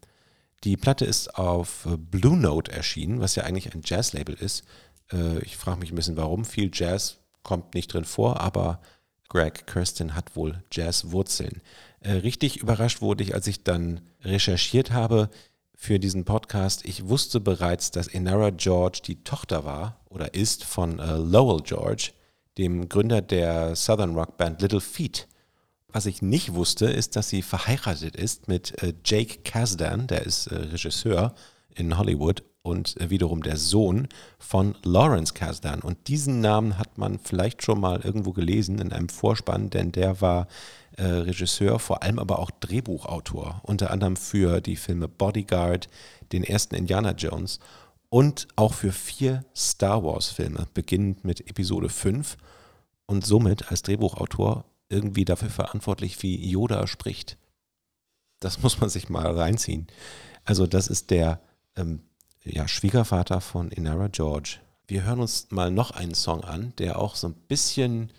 Die 0.64 0.76
Platte 0.76 1.04
ist 1.04 1.37
auf 1.37 1.87
äh, 1.87 1.96
Blue 1.96 2.37
Note 2.37 2.72
erschienen, 2.72 3.20
was 3.20 3.37
ja 3.37 3.44
eigentlich 3.44 3.72
ein 3.72 3.83
Jazzlabel 3.85 4.35
ist 4.35 4.64
äh, 5.12 5.38
ich 5.40 5.57
frage 5.57 5.81
mich 5.81 5.92
ein 5.92 5.97
bisschen, 5.97 6.16
warum. 6.16 6.44
Viel 6.44 6.71
Jazz 6.73 7.18
kommt 7.42 7.75
nicht 7.75 7.92
drin 7.92 8.05
vor, 8.05 8.40
aber 8.40 8.81
Greg 9.29 9.66
Kirsten 9.66 10.14
hat 10.14 10.37
wohl 10.37 10.62
Jazzwurzeln. 10.73 11.62
Äh, 12.01 12.12
richtig 12.12 12.59
überrascht 12.59 13.03
wurde 13.03 13.25
ich, 13.25 13.35
als 13.35 13.47
ich 13.47 13.64
dann 13.64 14.01
recherchiert 14.23 14.90
habe, 14.90 15.31
für 15.81 16.01
diesen 16.01 16.25
Podcast. 16.25 16.85
Ich 16.85 17.09
wusste 17.09 17.38
bereits, 17.38 17.92
dass 17.92 18.09
Inara 18.09 18.51
George 18.51 19.01
die 19.07 19.23
Tochter 19.23 19.64
war 19.64 20.01
oder 20.09 20.35
ist 20.35 20.64
von 20.64 20.99
äh, 20.99 21.16
Lowell 21.16 21.62
George, 21.62 22.11
dem 22.59 22.88
Gründer 22.88 23.23
der 23.23 23.77
Southern 23.77 24.16
Rock 24.16 24.37
Band 24.37 24.61
Little 24.61 24.81
Feet. 24.81 25.29
Was 25.90 26.07
ich 26.07 26.21
nicht 26.21 26.55
wusste, 26.55 26.87
ist, 26.87 27.14
dass 27.14 27.29
sie 27.29 27.42
verheiratet 27.42 28.16
ist 28.16 28.49
mit 28.49 28.83
äh, 28.83 28.92
Jake 29.05 29.42
Kasdan, 29.44 30.09
der 30.09 30.27
ist 30.27 30.49
äh, 30.49 30.57
Regisseur 30.57 31.35
in 31.75 31.97
Hollywood 31.97 32.42
und 32.68 33.00
äh, 33.00 33.11
wiederum 33.11 33.42
der 33.42 33.57
Sohn 33.57 34.09
von 34.38 34.76
Lawrence 34.85 35.35
Kasdan. 35.35 35.81
Und 35.81 36.09
diesen 36.09 36.40
Namen 36.40 36.78
hat 36.78 36.98
man 36.98 37.18
vielleicht 37.18 37.62
schon 37.62 37.81
mal 37.81 38.00
irgendwo 38.00 38.33
gelesen 38.33 38.78
in 38.78 38.92
einem 38.92 39.09
Vorspann, 39.09 39.70
denn 39.70 39.90
der 39.92 40.20
war 40.20 40.46
äh, 40.96 41.04
Regisseur, 41.04 41.78
vor 41.78 42.02
allem 42.02 42.18
aber 42.18 42.38
auch 42.38 42.50
Drehbuchautor, 42.50 43.61
unter 43.62 43.90
anderem 43.90 44.16
für 44.16 44.61
die 44.61 44.76
Filme 44.76 45.09
Bodyguard, 45.09 45.88
den 46.33 46.44
ersten 46.44 46.74
Indiana 46.74 47.12
Jones 47.12 47.59
und 48.11 48.48
auch 48.57 48.74
für 48.74 48.92
vier 48.92 49.44
Star 49.57 50.04
Wars-Filme, 50.04 50.66
beginnend 50.74 51.24
mit 51.24 51.48
Episode 51.48 51.88
5 51.88 52.37
und 53.07 53.24
somit 53.24 53.70
als 53.70 53.83
Drehbuchautor 53.83 54.64
irgendwie 54.88 55.24
dafür 55.24 55.50
verantwortlich, 55.50 56.22
wie 56.22 56.50
Yoda 56.50 56.87
spricht. 56.87 57.38
Das 58.40 58.62
muss 58.62 58.81
man 58.81 58.90
sich 58.90 59.09
mal 59.09 59.26
reinziehen. 59.26 59.87
Also 60.44 60.66
das 60.66 60.88
ist 60.88 61.11
der 61.11 61.40
ähm, 61.76 62.00
ja, 62.50 62.68
Schwiegervater 62.68 63.40
von 63.40 63.70
Inara 63.70 64.08
George. 64.08 64.58
Wir 64.87 65.04
hören 65.04 65.20
uns 65.20 65.48
mal 65.50 65.70
noch 65.70 65.90
einen 65.90 66.14
Song 66.14 66.44
an, 66.44 66.72
der 66.78 66.98
auch 66.98 67.14
so 67.14 67.28
ein 67.28 67.34
bisschen 67.34 68.11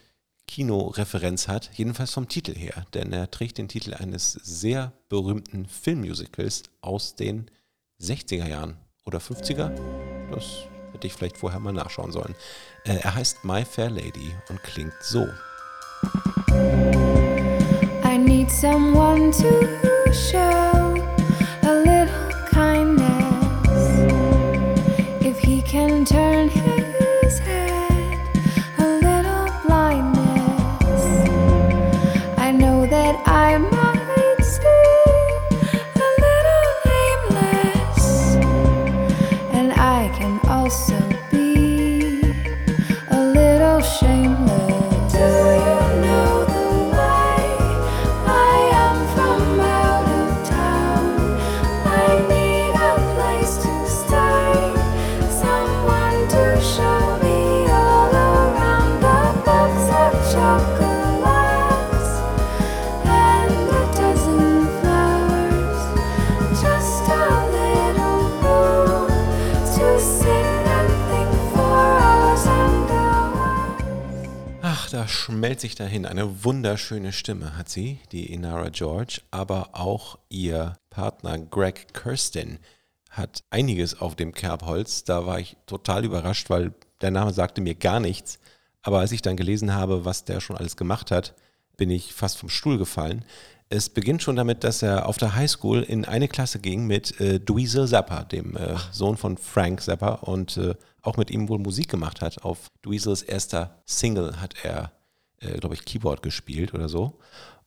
Kinoreferenz 0.48 1.48
hat, 1.48 1.70
jedenfalls 1.74 2.14
vom 2.14 2.28
Titel 2.28 2.56
her, 2.56 2.86
denn 2.94 3.14
er 3.14 3.30
trägt 3.30 3.58
den 3.58 3.68
Titel 3.68 3.94
eines 3.94 4.34
sehr 4.34 4.94
berühmten 5.08 5.68
Filmmusicals 5.68 6.64
aus 6.82 7.16
den 7.16 7.50
60er 8.02 8.48
Jahren 8.48 8.78
oder 9.06 9.20
50er. 9.20 9.70
Das 10.32 10.46
hätte 10.92 11.08
ich 11.08 11.14
vielleicht 11.14 11.38
vorher 11.38 11.60
mal 11.60 11.74
nachschauen 11.74 12.12
sollen. 12.12 12.36
Äh, 12.86 12.96
er 12.96 13.16
heißt 13.16 13.44
My 13.44 13.64
Fair 13.64 13.90
Lady 13.90 14.34
und 14.50 14.62
klingt 14.64 14.94
so. 15.02 15.28
I 18.04 18.18
need 18.18 18.50
someone 18.50 19.32
to 19.32 20.12
show 20.12 20.69
he 25.40 25.62
can 25.62 26.06
turn 26.06 26.50
his 26.50 26.79
schmelzt 75.60 75.62
sich 75.62 75.76
dahin. 75.76 76.06
Eine 76.06 76.46
wunderschöne 76.46 77.12
Stimme 77.12 77.58
hat 77.58 77.68
sie, 77.70 78.00
die 78.12 78.32
Inara 78.32 78.70
George, 78.70 79.22
aber 79.30 79.70
auch 79.74 80.18
ihr 80.30 80.78
Partner 80.90 81.38
Greg 81.38 81.94
Kirsten 81.94 82.60
hat 83.10 83.44
einiges 83.50 84.00
auf 84.00 84.16
dem 84.16 84.34
Kerbholz. 84.34 85.04
Da 85.04 85.26
war 85.26 85.40
ich 85.40 85.58
total 85.66 86.06
überrascht, 86.06 86.50
weil 86.50 86.74
der 87.02 87.12
Name 87.12 87.34
sagte 87.34 87.60
mir 87.60 87.76
gar 87.76 88.00
nichts. 88.00 88.40
Aber 88.84 89.00
als 89.00 89.12
ich 89.12 89.22
dann 89.22 89.36
gelesen 89.36 89.74
habe, 89.74 90.06
was 90.06 90.24
der 90.24 90.40
schon 90.40 90.56
alles 90.56 90.78
gemacht 90.78 91.12
hat, 91.12 91.36
bin 91.76 91.90
ich 91.90 92.14
fast 92.14 92.38
vom 92.38 92.50
Stuhl 92.50 92.78
gefallen. 92.78 93.26
Es 93.68 93.90
beginnt 93.90 94.24
schon 94.24 94.38
damit, 94.38 94.64
dass 94.64 94.82
er 94.82 95.08
auf 95.08 95.18
der 95.18 95.36
Highschool 95.36 95.84
in 95.84 96.06
eine 96.06 96.30
Klasse 96.30 96.60
ging 96.60 96.88
mit 96.88 97.20
äh, 97.20 97.40
Dweezil 97.40 97.88
Zappa, 97.88 98.24
dem 98.24 98.56
äh, 98.56 98.76
Sohn 98.92 99.18
von 99.18 99.38
Frank 99.38 99.82
Zappa, 99.82 100.14
und 100.14 100.56
äh, 100.58 100.76
auch 101.02 101.18
mit 101.18 101.30
ihm 101.32 101.50
wohl 101.50 101.60
Musik 101.60 101.90
gemacht 101.90 102.22
hat. 102.22 102.44
Auf 102.44 102.70
Dweezils 102.86 103.22
erster 103.22 103.82
Single 103.86 104.40
hat 104.40 104.56
er 104.64 104.92
äh, 105.42 105.58
glaube 105.58 105.76
ich, 105.76 105.86
Keyboard 105.86 106.22
gespielt 106.22 106.74
oder 106.74 106.90
so. 106.90 107.20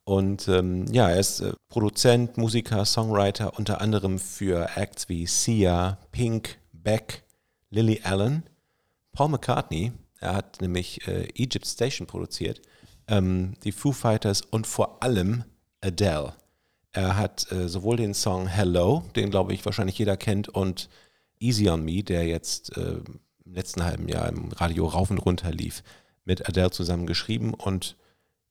Und 0.04 0.48
ähm, 0.48 0.86
ja, 0.92 1.08
er 1.08 1.20
ist 1.20 1.40
äh, 1.40 1.52
Produzent, 1.68 2.36
Musiker, 2.36 2.84
Songwriter, 2.84 3.58
unter 3.58 3.80
anderem 3.80 4.18
für 4.18 4.76
Acts 4.76 5.08
wie 5.08 5.26
Sia, 5.26 5.98
Pink, 6.10 6.58
Beck, 6.72 7.22
Lily 7.70 8.00
Allen, 8.02 8.42
Paul 9.12 9.28
McCartney. 9.28 9.92
Er 10.18 10.34
hat 10.34 10.60
nämlich 10.60 11.06
äh, 11.06 11.28
Egypt 11.34 11.66
Station 11.66 12.06
produziert, 12.06 12.60
ähm, 13.06 13.54
die 13.64 13.72
Foo 13.72 13.92
Fighters 13.92 14.40
und 14.42 14.66
vor 14.66 15.02
allem 15.02 15.44
Adele. 15.80 16.34
Er 16.92 17.16
hat 17.16 17.50
äh, 17.52 17.68
sowohl 17.68 17.96
den 17.96 18.14
Song 18.14 18.46
Hello, 18.46 19.04
den 19.16 19.30
glaube 19.30 19.54
ich 19.54 19.64
wahrscheinlich 19.64 19.98
jeder 19.98 20.16
kennt, 20.16 20.48
und 20.48 20.88
Easy 21.38 21.68
on 21.68 21.84
Me, 21.84 22.02
der 22.02 22.26
jetzt 22.26 22.76
äh, 22.76 22.98
im 23.44 23.54
letzten 23.54 23.84
halben 23.84 24.08
Jahr 24.08 24.28
im 24.28 24.52
Radio 24.52 24.86
rauf 24.86 25.10
und 25.10 25.18
runter 25.18 25.50
lief 25.50 25.82
mit 26.24 26.48
Adele 26.48 26.70
zusammen 26.70 27.06
geschrieben 27.06 27.54
und 27.54 27.96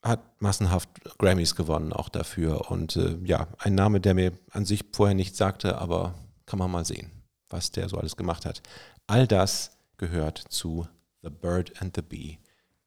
hat 0.03 0.41
massenhaft 0.41 0.89
Grammys 1.19 1.55
gewonnen 1.55 1.93
auch 1.93 2.09
dafür. 2.09 2.72
Und 2.72 2.95
äh, 2.95 3.17
ja, 3.24 3.47
ein 3.59 3.76
Name, 3.76 4.01
der 4.01 4.13
mir 4.13 4.34
an 4.51 4.65
sich 4.65 4.86
vorher 4.91 5.15
nichts 5.15 5.38
sagte, 5.38 5.78
aber 5.78 6.15
kann 6.45 6.59
man 6.59 6.72
mal 6.72 6.86
sehen, 6.86 7.11
was 7.49 7.72
der 7.72 7.88
so 7.88 7.97
alles 7.97 8.17
gemacht 8.17 8.45
hat. 8.45 8.61
All 9.07 9.28
das 9.28 9.78
gehört 9.97 10.43
zu 10.49 10.88
The 11.22 11.30
Bird 11.30 11.82
and 11.82 11.95
the 11.95 12.01
Bee, 12.01 12.39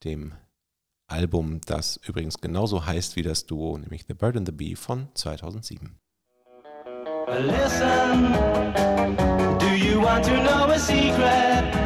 dem 0.02 0.32
Album, 1.06 1.60
das 1.66 2.00
übrigens 2.08 2.40
genauso 2.40 2.84
heißt 2.84 3.14
wie 3.14 3.22
das 3.22 3.46
Duo, 3.46 3.78
nämlich 3.78 4.04
The 4.08 4.14
Bird 4.14 4.36
and 4.36 4.48
the 4.48 4.52
Bee 4.52 4.74
von 4.74 5.08
2007. 5.14 5.98
Listen, 7.26 8.32
do 9.58 9.68
you 9.68 10.02
want 10.02 10.24
to 10.24 10.32
know 10.42 10.70
a 10.70 10.78
secret? 10.78 11.84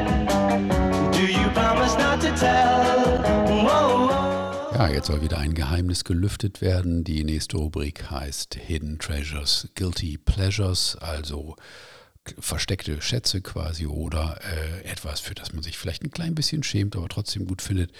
Ja, 4.78 4.86
jetzt 4.88 5.08
soll 5.08 5.22
wieder 5.22 5.38
ein 5.38 5.54
Geheimnis 5.54 6.04
gelüftet 6.04 6.60
werden. 6.60 7.02
Die 7.02 7.24
nächste 7.24 7.56
Rubrik 7.56 8.12
heißt 8.12 8.54
Hidden 8.54 9.00
Treasures, 9.00 9.66
Guilty 9.74 10.18
Pleasures, 10.18 10.94
also 11.00 11.56
versteckte 12.38 13.02
Schätze 13.02 13.40
quasi 13.40 13.86
oder 13.88 14.38
äh, 14.40 14.84
etwas, 14.84 15.18
für 15.18 15.34
das 15.34 15.52
man 15.52 15.64
sich 15.64 15.76
vielleicht 15.76 16.04
ein 16.04 16.12
klein 16.12 16.36
bisschen 16.36 16.62
schämt, 16.62 16.94
aber 16.94 17.08
trotzdem 17.08 17.48
gut 17.48 17.60
findet. 17.60 17.90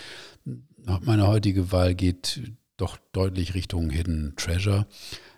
Meine 1.01 1.26
heutige 1.26 1.72
Wahl 1.72 1.97
geht 1.97 2.43
doch 2.76 2.97
deutlich 3.11 3.55
Richtung 3.55 3.91
Hidden 3.91 4.35
Treasure. 4.37 4.87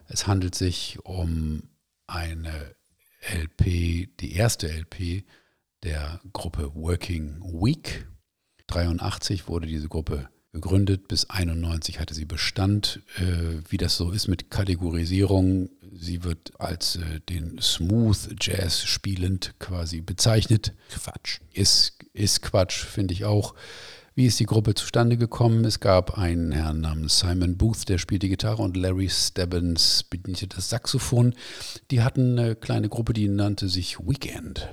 Es 0.09 0.27
handelt 0.27 0.55
sich 0.55 0.99
um 1.05 1.63
eine 2.07 2.75
LP, 3.33 4.11
die 4.21 4.35
erste 4.35 4.69
LP 4.69 5.25
der 5.85 6.21
Gruppe 6.35 6.75
Working 6.75 7.41
Week. 7.43 8.07
83 8.67 9.49
wurde 9.49 9.67
diese 9.67 9.89
Gruppe 9.89 10.29
gegründet, 10.53 11.09
bis 11.09 11.31
91 11.31 12.01
hatte 12.01 12.15
sie 12.15 12.25
Bestand. 12.25 13.01
Äh, 13.19 13.63
wie 13.69 13.77
das 13.77 13.97
so 13.97 14.11
ist 14.11 14.29
mit 14.29 14.51
Kategorisierung, 14.51 15.71
sie 15.93 16.25
wird 16.25 16.53
als 16.59 16.97
äh, 16.97 17.21
den 17.29 17.59
Smooth 17.61 18.37
Jazz 18.41 18.83
spielend 18.85 19.55
quasi 19.59 20.01
bezeichnet. 20.01 20.75
Quatsch. 20.91 21.41
Ist, 21.53 21.99
ist 22.13 22.43
Quatsch, 22.43 22.85
finde 22.85 23.15
ich 23.15 23.25
auch. 23.25 23.55
Wie 24.17 24.27
ist 24.27 24.41
die 24.41 24.47
Gruppe 24.47 24.75
zustande 24.75 25.17
gekommen? 25.17 25.65
Es 25.65 25.79
gab 25.79 26.19
einen 26.19 26.51
Herrn 26.51 26.81
namens 26.81 27.21
Simon 27.21 27.57
Booth, 27.57 27.89
der 27.89 27.99
spielt 27.99 28.23
die 28.23 28.29
Gitarre 28.29 28.61
und 28.61 28.77
Larry 28.77 29.09
Stebbins 29.09 30.03
bediente 30.03 30.49
das 30.49 30.69
Saxophon. 30.69 31.35
Die 31.93 32.03
hatten 32.03 32.39
eine 32.39 32.57
kleine 32.57 32.89
Gruppe, 32.89 33.13
die 33.13 33.29
nannte 33.29 33.69
sich 33.69 34.01
Weekend 34.01 34.69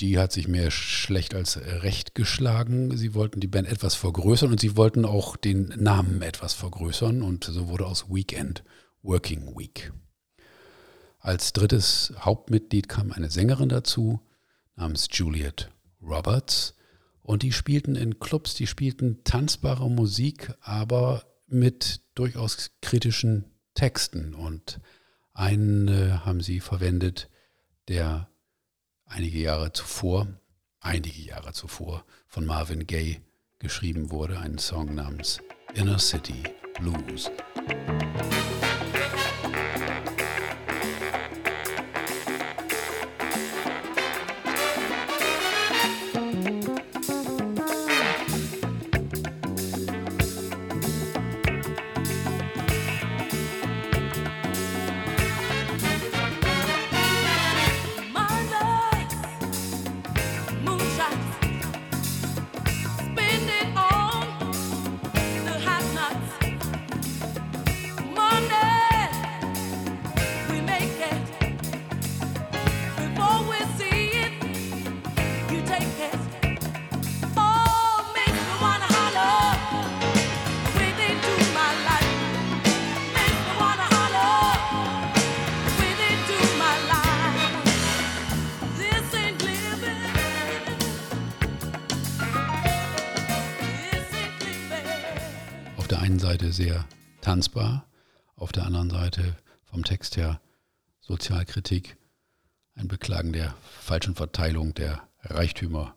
die 0.00 0.18
hat 0.18 0.32
sich 0.32 0.48
mehr 0.48 0.70
schlecht 0.70 1.34
als 1.34 1.58
recht 1.58 2.14
geschlagen. 2.14 2.96
Sie 2.96 3.14
wollten 3.14 3.40
die 3.40 3.46
Band 3.46 3.68
etwas 3.68 3.94
vergrößern 3.94 4.50
und 4.50 4.60
sie 4.60 4.76
wollten 4.76 5.04
auch 5.04 5.36
den 5.36 5.68
Namen 5.76 6.22
etwas 6.22 6.54
vergrößern 6.54 7.22
und 7.22 7.44
so 7.44 7.68
wurde 7.68 7.86
aus 7.86 8.08
Weekend 8.08 8.64
Working 9.02 9.56
Week. 9.56 9.92
Als 11.18 11.52
drittes 11.52 12.12
Hauptmitglied 12.18 12.88
kam 12.88 13.12
eine 13.12 13.30
Sängerin 13.30 13.68
dazu 13.68 14.20
namens 14.74 15.08
Juliet 15.10 15.70
Roberts 16.00 16.74
und 17.22 17.42
die 17.42 17.52
spielten 17.52 17.94
in 17.94 18.18
Clubs, 18.18 18.54
die 18.54 18.66
spielten 18.66 19.22
tanzbare 19.22 19.88
Musik, 19.88 20.52
aber 20.60 21.24
mit 21.46 22.00
durchaus 22.14 22.72
kritischen 22.80 23.44
Texten 23.74 24.34
und 24.34 24.80
einen 25.32 25.88
äh, 25.88 26.10
haben 26.24 26.40
sie 26.40 26.60
verwendet, 26.60 27.30
der 27.88 28.28
einige 29.14 29.38
Jahre 29.38 29.72
zuvor, 29.72 30.26
einige 30.80 31.20
Jahre 31.20 31.52
zuvor 31.52 32.04
von 32.28 32.46
Marvin 32.46 32.86
Gaye 32.86 33.20
geschrieben 33.58 34.10
wurde, 34.10 34.38
einen 34.38 34.58
Song 34.58 34.94
namens 34.94 35.40
Inner 35.74 35.98
City 35.98 36.42
Blues. 36.78 37.30
Sozialkritik, 101.52 101.98
ein 102.76 102.88
Beklagen 102.88 103.34
der 103.34 103.54
falschen 103.78 104.14
Verteilung 104.14 104.72
der 104.72 105.02
Reichtümer 105.20 105.94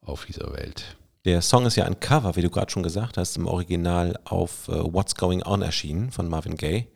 auf 0.00 0.24
dieser 0.24 0.52
Welt. 0.52 0.96
Der 1.24 1.42
Song 1.42 1.66
ist 1.66 1.74
ja 1.74 1.84
ein 1.84 1.98
Cover, 1.98 2.36
wie 2.36 2.42
du 2.42 2.50
gerade 2.50 2.70
schon 2.70 2.84
gesagt 2.84 3.16
hast, 3.16 3.36
im 3.36 3.46
Original 3.46 4.16
auf 4.24 4.68
uh, 4.68 4.92
What's 4.92 5.16
Going 5.16 5.42
On 5.44 5.62
erschienen 5.62 6.12
von 6.12 6.28
Marvin 6.28 6.56
Gaye. 6.56 6.86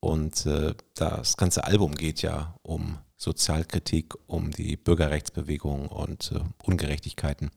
Und 0.00 0.46
äh, 0.46 0.74
das 0.94 1.36
ganze 1.36 1.62
Album 1.62 1.94
geht 1.94 2.22
ja 2.22 2.56
um 2.62 2.98
Sozialkritik, 3.16 4.14
um 4.26 4.50
die 4.50 4.76
Bürgerrechtsbewegung 4.76 5.86
und 5.86 6.32
äh, 6.32 6.40
Ungerechtigkeiten. 6.64 7.52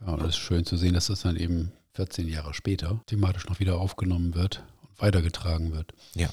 Ja, 0.00 0.14
und 0.14 0.22
es 0.22 0.30
ist 0.30 0.38
schön 0.38 0.66
zu 0.66 0.76
sehen, 0.76 0.94
dass 0.94 1.06
das 1.06 1.22
dann 1.22 1.36
eben 1.36 1.70
14 1.94 2.26
Jahre 2.26 2.54
später 2.54 3.00
thematisch 3.06 3.48
noch 3.48 3.60
wieder 3.60 3.78
aufgenommen 3.78 4.34
wird 4.34 4.64
und 4.82 5.00
weitergetragen 5.00 5.72
wird. 5.72 5.92
Ja, 6.14 6.28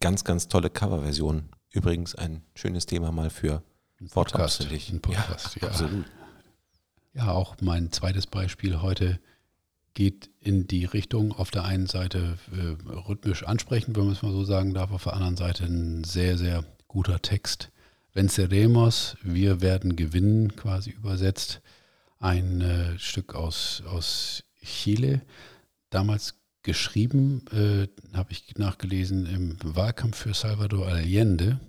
ganz, 0.00 0.24
ganz 0.24 0.48
tolle 0.48 0.68
Coverversion. 0.68 1.48
Übrigens 1.76 2.14
ein 2.14 2.42
schönes 2.54 2.86
Thema 2.86 3.12
mal 3.12 3.28
für 3.28 3.62
ein 4.00 4.08
Podcast. 4.08 4.62
Ein 4.62 5.00
Podcast, 5.00 5.56
ja, 5.56 5.62
ja. 5.62 5.68
Absolut. 5.68 6.06
Ja, 7.12 7.32
auch 7.32 7.54
mein 7.60 7.92
zweites 7.92 8.26
Beispiel 8.26 8.80
heute 8.80 9.20
geht 9.92 10.30
in 10.40 10.66
die 10.66 10.86
Richtung, 10.86 11.32
auf 11.32 11.50
der 11.50 11.64
einen 11.64 11.86
Seite 11.86 12.38
äh, 12.50 12.90
rhythmisch 12.90 13.42
ansprechen, 13.42 13.94
wenn 13.94 14.04
man 14.04 14.14
es 14.14 14.22
mal 14.22 14.32
so 14.32 14.42
sagen 14.42 14.72
darf, 14.72 14.90
auf 14.90 15.04
der 15.04 15.12
anderen 15.12 15.36
Seite 15.36 15.64
ein 15.66 16.02
sehr, 16.04 16.38
sehr 16.38 16.64
guter 16.88 17.20
Text. 17.20 17.70
Venceremos, 18.14 19.18
wir 19.22 19.60
werden 19.60 19.96
gewinnen, 19.96 20.56
quasi 20.56 20.92
übersetzt. 20.92 21.60
Ein 22.18 22.62
äh, 22.62 22.98
Stück 22.98 23.34
aus, 23.34 23.82
aus 23.86 24.44
Chile, 24.64 25.20
damals 25.90 26.36
geschrieben, 26.66 27.44
äh, 27.52 27.88
habe 28.14 28.32
ich 28.32 28.58
nachgelesen, 28.58 29.24
im 29.24 29.56
Wahlkampf 29.62 30.18
für 30.18 30.34
Salvador 30.34 30.88
Allende, 30.88 31.60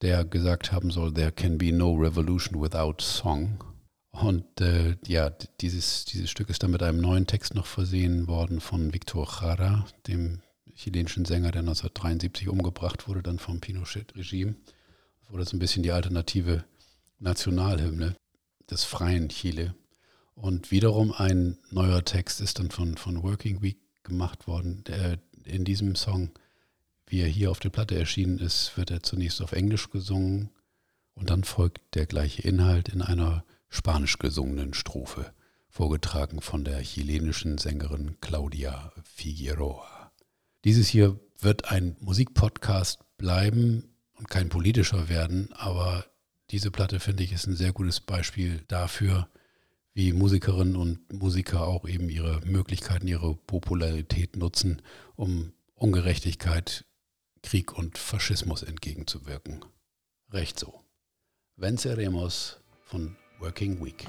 der 0.00 0.24
gesagt 0.24 0.70
haben 0.72 0.90
soll, 0.90 1.12
there 1.12 1.32
can 1.32 1.58
be 1.58 1.72
no 1.72 1.92
revolution 1.92 2.62
without 2.62 3.02
song. 3.02 3.62
Und 4.10 4.60
äh, 4.60 4.96
ja, 5.06 5.30
dieses, 5.60 6.04
dieses 6.04 6.30
Stück 6.30 6.48
ist 6.48 6.62
dann 6.62 6.70
mit 6.70 6.84
einem 6.84 7.00
neuen 7.00 7.26
Text 7.26 7.54
noch 7.54 7.66
versehen 7.66 8.28
worden 8.28 8.60
von 8.60 8.94
Victor 8.94 9.28
Jara, 9.28 9.86
dem 10.06 10.40
chilenischen 10.76 11.24
Sänger, 11.24 11.50
der 11.50 11.62
1973 11.62 12.48
umgebracht 12.48 13.08
wurde, 13.08 13.24
dann 13.24 13.40
vom 13.40 13.60
Pinochet-Regime. 13.60 14.54
Das 15.20 15.32
wurde 15.32 15.44
so 15.44 15.56
ein 15.56 15.60
bisschen 15.60 15.82
die 15.82 15.90
alternative 15.90 16.64
Nationalhymne 17.18 18.14
des 18.70 18.84
freien 18.84 19.28
Chile. 19.30 19.74
Und 20.36 20.70
wiederum 20.70 21.12
ein 21.12 21.58
neuer 21.70 22.04
Text 22.04 22.40
ist 22.40 22.60
dann 22.60 22.70
von, 22.70 22.96
von 22.96 23.22
Working 23.24 23.62
Week 23.62 23.78
gemacht 24.04 24.46
worden. 24.46 24.84
Der, 24.84 25.18
in 25.44 25.64
diesem 25.64 25.96
Song, 25.96 26.30
wie 27.06 27.20
er 27.20 27.28
hier 27.28 27.50
auf 27.50 27.58
der 27.58 27.70
Platte 27.70 27.98
erschienen 27.98 28.38
ist, 28.38 28.76
wird 28.76 28.90
er 28.90 29.02
zunächst 29.02 29.42
auf 29.42 29.52
Englisch 29.52 29.90
gesungen 29.90 30.50
und 31.14 31.30
dann 31.30 31.44
folgt 31.44 31.80
der 31.94 32.06
gleiche 32.06 32.42
Inhalt 32.42 32.88
in 32.88 33.02
einer 33.02 33.44
spanisch 33.68 34.18
gesungenen 34.18 34.74
Strophe, 34.74 35.32
vorgetragen 35.68 36.40
von 36.40 36.64
der 36.64 36.80
chilenischen 36.82 37.58
Sängerin 37.58 38.16
Claudia 38.20 38.92
Figueroa. 39.02 40.12
Dieses 40.64 40.88
hier 40.88 41.18
wird 41.40 41.70
ein 41.70 41.96
Musikpodcast 42.00 43.00
bleiben 43.18 43.94
und 44.14 44.30
kein 44.30 44.48
politischer 44.48 45.08
werden, 45.08 45.52
aber 45.52 46.06
diese 46.50 46.70
Platte 46.70 47.00
finde 47.00 47.24
ich 47.24 47.32
ist 47.32 47.46
ein 47.46 47.56
sehr 47.56 47.72
gutes 47.72 48.00
Beispiel 48.00 48.62
dafür, 48.68 49.28
wie 49.94 50.12
Musikerinnen 50.12 50.76
und 50.76 51.12
Musiker 51.12 51.66
auch 51.66 51.88
eben 51.88 52.10
ihre 52.10 52.40
Möglichkeiten, 52.44 53.06
ihre 53.06 53.34
Popularität 53.34 54.36
nutzen, 54.36 54.82
um 55.14 55.52
Ungerechtigkeit, 55.74 56.84
Krieg 57.42 57.76
und 57.76 57.96
Faschismus 57.96 58.62
entgegenzuwirken. 58.62 59.64
Recht 60.32 60.58
so. 60.58 60.80
Venceremos 61.56 62.58
von 62.82 63.16
Working 63.38 63.84
Week. 63.84 64.04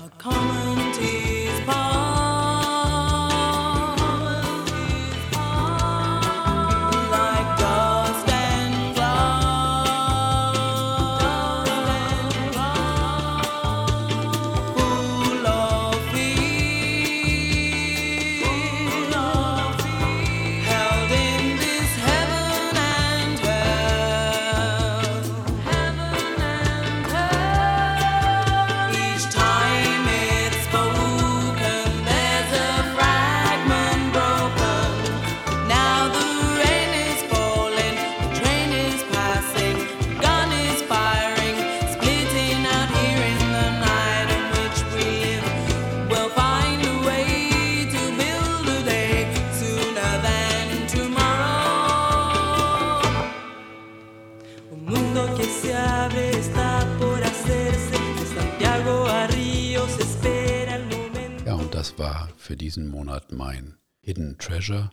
Für 62.46 62.56
diesen 62.56 62.90
Monat 62.90 63.32
mein 63.32 63.76
Hidden 64.02 64.38
Treasure, 64.38 64.92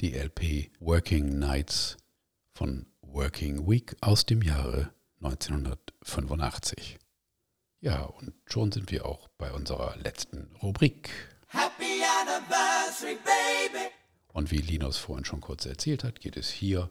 die 0.00 0.12
LP 0.12 0.72
Working 0.80 1.38
Nights 1.38 1.96
von 2.52 2.84
Working 3.02 3.70
Week 3.70 3.94
aus 4.00 4.26
dem 4.26 4.42
Jahre 4.42 4.92
1985. 5.22 6.98
Ja, 7.80 8.02
und 8.02 8.32
schon 8.44 8.72
sind 8.72 8.90
wir 8.90 9.06
auch 9.06 9.28
bei 9.38 9.52
unserer 9.52 9.94
letzten 9.98 10.50
Rubrik. 10.60 11.10
Happy 11.46 12.02
Anniversary, 12.22 13.18
Baby! 13.22 13.84
Und 14.32 14.50
wie 14.50 14.58
Linus 14.58 14.96
vorhin 14.96 15.24
schon 15.24 15.40
kurz 15.40 15.66
erzählt 15.66 16.02
hat, 16.02 16.18
geht 16.18 16.36
es 16.36 16.50
hier 16.50 16.90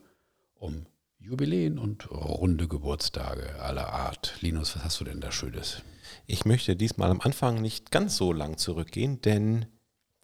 um 0.54 0.86
Jubiläen 1.18 1.78
und 1.78 2.10
runde 2.10 2.70
Geburtstage 2.70 3.60
aller 3.60 3.90
Art. 3.90 4.38
Linus, 4.40 4.78
was 4.78 4.86
hast 4.86 5.02
du 5.02 5.04
denn 5.04 5.20
da 5.20 5.34
Schönes? 5.34 5.82
Ich 6.26 6.46
möchte 6.46 6.78
diesmal 6.78 7.12
am 7.12 7.20
Anfang 7.20 7.62
nicht 7.62 7.92
ganz 7.92 8.16
so 8.16 8.32
lang 8.32 8.58
zurückgehen, 8.58 9.20
denn 9.20 9.66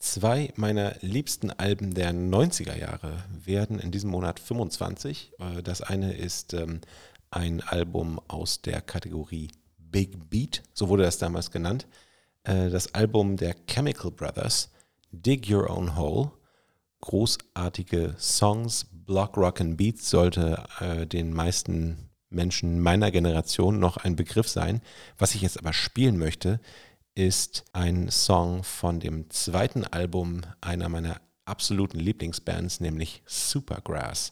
Zwei 0.05 0.53
meiner 0.55 0.97
liebsten 1.01 1.49
Alben 1.49 1.95
der 1.95 2.13
90er 2.13 2.77
Jahre 2.77 3.23
werden 3.43 3.79
in 3.79 3.89
diesem 3.89 4.11
Monat 4.11 4.39
25. 4.39 5.31
Äh, 5.39 5.63
das 5.63 5.81
eine 5.81 6.13
ist 6.13 6.53
ähm, 6.53 6.81
ein 7.31 7.61
Album 7.61 8.21
aus 8.27 8.61
der 8.61 8.81
Kategorie 8.81 9.49
Big 9.79 10.29
Beat, 10.29 10.61
so 10.75 10.89
wurde 10.89 11.01
das 11.01 11.17
damals 11.17 11.49
genannt. 11.49 11.87
Äh, 12.43 12.69
das 12.69 12.93
Album 12.93 13.35
der 13.35 13.55
Chemical 13.67 14.11
Brothers, 14.11 14.69
Dig 15.11 15.49
Your 15.49 15.71
Own 15.71 15.97
Hole. 15.97 16.31
Großartige 17.01 18.13
Songs, 18.19 18.85
Block, 18.91 19.35
Rock 19.37 19.59
and 19.59 19.75
Beats 19.75 20.07
sollte 20.11 20.65
äh, 20.81 21.07
den 21.07 21.33
meisten 21.33 22.11
Menschen 22.29 22.79
meiner 22.79 23.09
Generation 23.09 23.79
noch 23.79 23.97
ein 23.97 24.15
Begriff 24.15 24.49
sein. 24.49 24.81
Was 25.17 25.33
ich 25.33 25.41
jetzt 25.41 25.57
aber 25.57 25.73
spielen 25.73 26.19
möchte, 26.19 26.59
ist 27.15 27.63
ein 27.71 28.11
Song 28.11 28.63
von 28.63 28.99
dem 28.99 29.29
zweiten 29.29 29.85
Album 29.85 30.41
einer 30.61 30.89
meiner 30.89 31.21
absoluten 31.45 31.99
Lieblingsbands, 31.99 32.81
nämlich 32.81 33.23
Supergrass. 33.25 34.29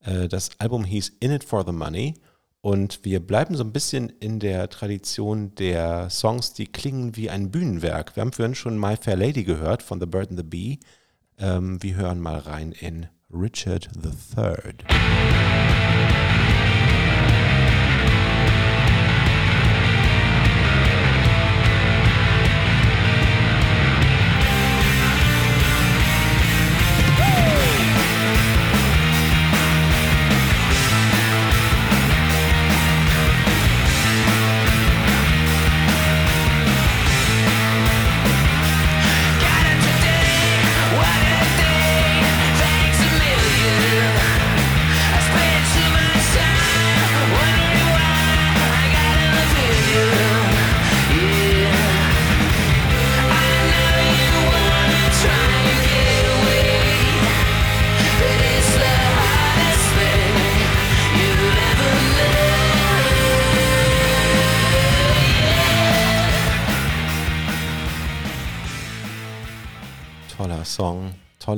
Äh, 0.00 0.28
das 0.28 0.50
Album 0.58 0.84
hieß 0.84 1.12
In 1.20 1.30
It 1.30 1.44
for 1.44 1.64
the 1.64 1.72
Money 1.72 2.14
und 2.60 3.04
wir 3.04 3.20
bleiben 3.20 3.54
so 3.56 3.62
ein 3.62 3.72
bisschen 3.72 4.08
in 4.20 4.40
der 4.40 4.68
Tradition 4.68 5.54
der 5.54 6.10
Songs, 6.10 6.54
die 6.54 6.66
klingen 6.66 7.14
wie 7.14 7.30
ein 7.30 7.50
Bühnenwerk. 7.50 8.16
Wir 8.16 8.22
haben 8.22 8.32
vorhin 8.32 8.54
schon 8.54 8.78
My 8.78 8.96
Fair 8.96 9.16
Lady 9.16 9.44
gehört 9.44 9.82
von 9.82 10.00
The 10.00 10.06
Bird 10.06 10.30
and 10.30 10.38
the 10.38 10.44
Bee. 10.44 10.80
Ähm, 11.38 11.82
wir 11.82 11.94
hören 11.94 12.20
mal 12.20 12.38
rein 12.38 12.72
in 12.72 13.06
Richard 13.30 13.90
III. 14.36 14.74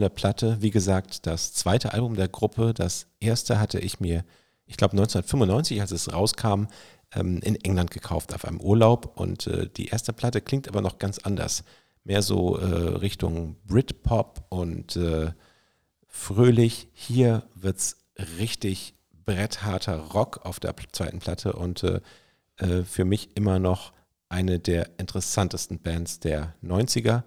Tolle 0.06 0.10
Platte. 0.14 0.56
Wie 0.60 0.70
gesagt, 0.70 1.26
das 1.26 1.52
zweite 1.52 1.92
Album 1.92 2.14
der 2.14 2.28
Gruppe. 2.28 2.72
Das 2.72 3.08
erste 3.18 3.58
hatte 3.58 3.80
ich 3.80 3.98
mir, 3.98 4.24
ich 4.64 4.76
glaube 4.76 4.92
1995, 4.92 5.80
als 5.80 5.90
es 5.90 6.12
rauskam, 6.12 6.66
ähm, 7.12 7.40
in 7.42 7.56
England 7.56 7.90
gekauft 7.90 8.32
auf 8.32 8.44
einem 8.44 8.60
Urlaub. 8.60 9.18
Und 9.18 9.48
äh, 9.48 9.68
die 9.68 9.86
erste 9.88 10.12
Platte 10.12 10.40
klingt 10.40 10.68
aber 10.68 10.80
noch 10.80 11.00
ganz 11.00 11.18
anders. 11.18 11.64
Mehr 12.04 12.22
so 12.22 12.56
äh, 12.56 12.64
Richtung 12.64 13.56
Britpop 13.64 14.44
und 14.48 14.94
äh, 14.94 15.32
fröhlich. 16.06 16.86
Hier 16.92 17.42
wird 17.56 17.78
es 17.78 17.96
richtig 18.38 18.94
brettharter 19.24 19.98
Rock 19.98 20.40
auf 20.44 20.60
der 20.60 20.76
zweiten 20.92 21.18
Platte 21.18 21.54
und 21.54 21.82
äh, 21.82 22.00
äh, 22.58 22.84
für 22.84 23.04
mich 23.04 23.36
immer 23.36 23.58
noch 23.58 23.92
eine 24.28 24.60
der 24.60 25.00
interessantesten 25.00 25.80
Bands 25.80 26.20
der 26.20 26.54
90er. 26.62 27.24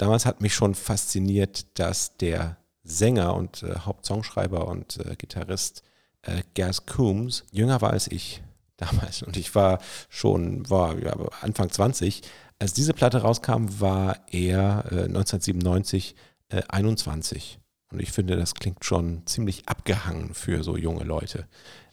Damals 0.00 0.24
hat 0.24 0.40
mich 0.40 0.54
schon 0.54 0.74
fasziniert, 0.74 1.78
dass 1.78 2.16
der 2.16 2.56
Sänger 2.84 3.34
und 3.34 3.62
äh, 3.62 3.80
Hauptsongschreiber 3.80 4.66
und 4.66 4.96
äh, 5.04 5.14
Gitarrist 5.14 5.82
äh, 6.22 6.42
Gaz 6.54 6.86
Coombs 6.86 7.44
jünger 7.52 7.82
war 7.82 7.90
als 7.90 8.10
ich 8.10 8.42
damals. 8.78 9.22
Und 9.22 9.36
ich 9.36 9.54
war 9.54 9.78
schon, 10.08 10.68
war 10.70 10.98
ja, 10.98 11.14
Anfang 11.42 11.70
20. 11.70 12.22
Als 12.58 12.72
diese 12.72 12.94
Platte 12.94 13.20
rauskam, 13.20 13.66
war 13.78 14.24
er 14.30 14.86
1997 14.86 16.16
äh, 16.48 16.62
21. 16.66 17.58
Äh, 17.58 17.94
und 17.94 18.00
ich 18.00 18.10
finde, 18.10 18.36
das 18.36 18.54
klingt 18.54 18.82
schon 18.86 19.26
ziemlich 19.26 19.68
abgehangen 19.68 20.32
für 20.32 20.64
so 20.64 20.78
junge 20.78 21.04
Leute. 21.04 21.46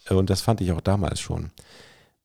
Äh, 0.05 0.13
und 0.13 0.29
das 0.29 0.39
fand 0.39 0.61
ich 0.61 0.71
auch 0.71 0.79
damals 0.79 1.19
schon. 1.19 1.51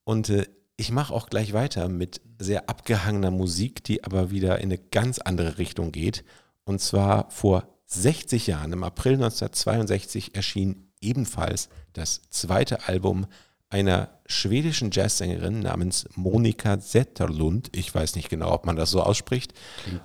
Und 0.04 0.28
äh, 0.28 0.46
ich 0.82 0.90
mache 0.90 1.14
auch 1.14 1.28
gleich 1.28 1.52
weiter 1.52 1.88
mit 1.88 2.20
sehr 2.40 2.68
abgehangener 2.68 3.30
Musik, 3.30 3.84
die 3.84 4.02
aber 4.02 4.32
wieder 4.32 4.58
in 4.58 4.64
eine 4.64 4.78
ganz 4.78 5.20
andere 5.20 5.58
Richtung 5.58 5.92
geht. 5.92 6.24
Und 6.64 6.80
zwar 6.80 7.30
vor 7.30 7.68
60 7.86 8.48
Jahren, 8.48 8.72
im 8.72 8.82
April 8.82 9.12
1962, 9.12 10.34
erschien 10.34 10.90
ebenfalls 11.00 11.68
das 11.92 12.22
zweite 12.30 12.88
Album 12.88 13.26
einer 13.70 14.18
schwedischen 14.26 14.90
Jazzsängerin 14.90 15.60
namens 15.60 16.08
Monika 16.16 16.80
Zetterlund. 16.80 17.70
Ich 17.76 17.94
weiß 17.94 18.16
nicht 18.16 18.28
genau, 18.28 18.50
ob 18.50 18.66
man 18.66 18.74
das 18.74 18.90
so 18.90 19.04
ausspricht. 19.04 19.54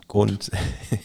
Und 0.05 0.51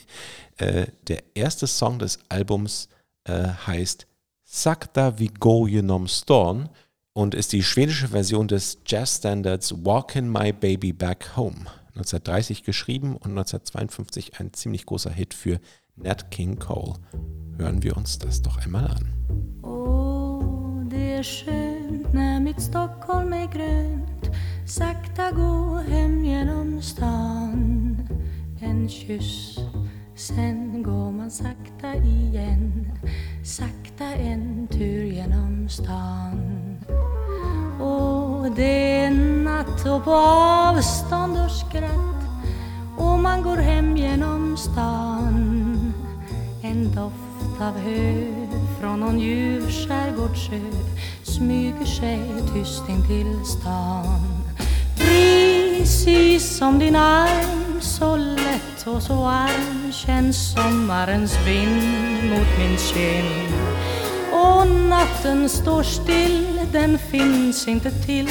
äh, 0.58 0.88
der 1.08 1.22
erste 1.34 1.66
Song 1.66 1.98
des 1.98 2.18
Albums 2.28 2.90
äh, 3.24 3.48
heißt 3.66 4.06
Sakta 4.44 5.18
vi 5.18 5.28
go 5.28 5.62
genom 5.62 6.08
stan 6.08 6.68
und 7.14 7.34
ist 7.34 7.52
die 7.52 7.62
schwedische 7.62 8.08
Version 8.08 8.48
des 8.48 8.78
Jazzstandards 8.86 9.84
Walkin' 9.84 10.30
My 10.30 10.52
Baby 10.52 10.92
Back 10.92 11.36
Home. 11.36 11.66
1930 11.94 12.64
geschrieben 12.64 13.16
und 13.16 13.30
1952 13.30 14.40
ein 14.40 14.52
ziemlich 14.52 14.86
großer 14.86 15.10
Hit 15.10 15.34
für 15.34 15.60
Nat 15.96 16.30
King 16.30 16.58
Cole. 16.58 16.94
Hören 17.58 17.82
wir 17.82 17.96
uns 17.96 18.18
das 18.18 18.40
doch 18.40 18.58
einmal 18.58 18.86
an. 18.86 19.12
Oh, 19.62 20.82
det 20.88 21.18
är 21.18 22.40
mitt 22.40 22.60
Stockholm 22.60 23.32
är 23.32 23.46
grönt 23.46 24.30
Sakta 24.66 25.30
gå 25.30 25.76
hem 25.88 26.24
genom 26.24 26.82
stan 26.82 28.08
En 28.60 28.88
kyss, 28.88 29.58
sen 30.14 30.82
går 30.82 31.12
man 31.12 31.30
sakta 31.30 31.94
igen 31.94 32.92
Sakta 33.42 34.04
en 34.04 34.68
tur 34.70 35.04
genom 35.04 35.68
stan 35.68 36.61
och 37.82 38.50
det 38.50 39.00
är 39.00 39.10
natt 39.44 39.86
och 39.86 40.04
på 40.04 40.14
avstånd 40.14 41.38
och 41.44 41.50
skratt. 41.50 42.22
Och 42.96 43.18
man 43.18 43.42
går 43.42 43.56
hem 43.56 43.96
genom 43.96 44.56
stan. 44.56 45.92
En 46.62 46.94
doft 46.94 47.60
av 47.60 47.78
hö 47.78 48.24
från 48.80 49.00
någon 49.00 49.20
ljuv 49.20 49.70
skärgårdsö 49.70 50.60
smyger 51.22 51.84
sig 51.84 52.20
tyst 52.54 52.88
in 52.88 53.06
till 53.06 53.44
stan. 53.44 54.20
Precis 54.98 56.56
som 56.56 56.78
din 56.78 56.96
arm 56.96 57.80
så 57.80 58.16
lätt 58.16 58.86
och 58.86 59.02
så 59.02 59.14
varm 59.14 59.92
känns 59.92 60.52
sommarens 60.52 61.36
vind 61.46 62.30
mot 62.30 62.58
min 62.58 62.78
kind 62.78 63.81
och 64.32 64.66
natten 64.66 65.48
står 65.48 65.82
still, 65.82 66.60
den 66.72 66.98
finns 66.98 67.68
inte 67.68 67.90
till. 67.90 68.28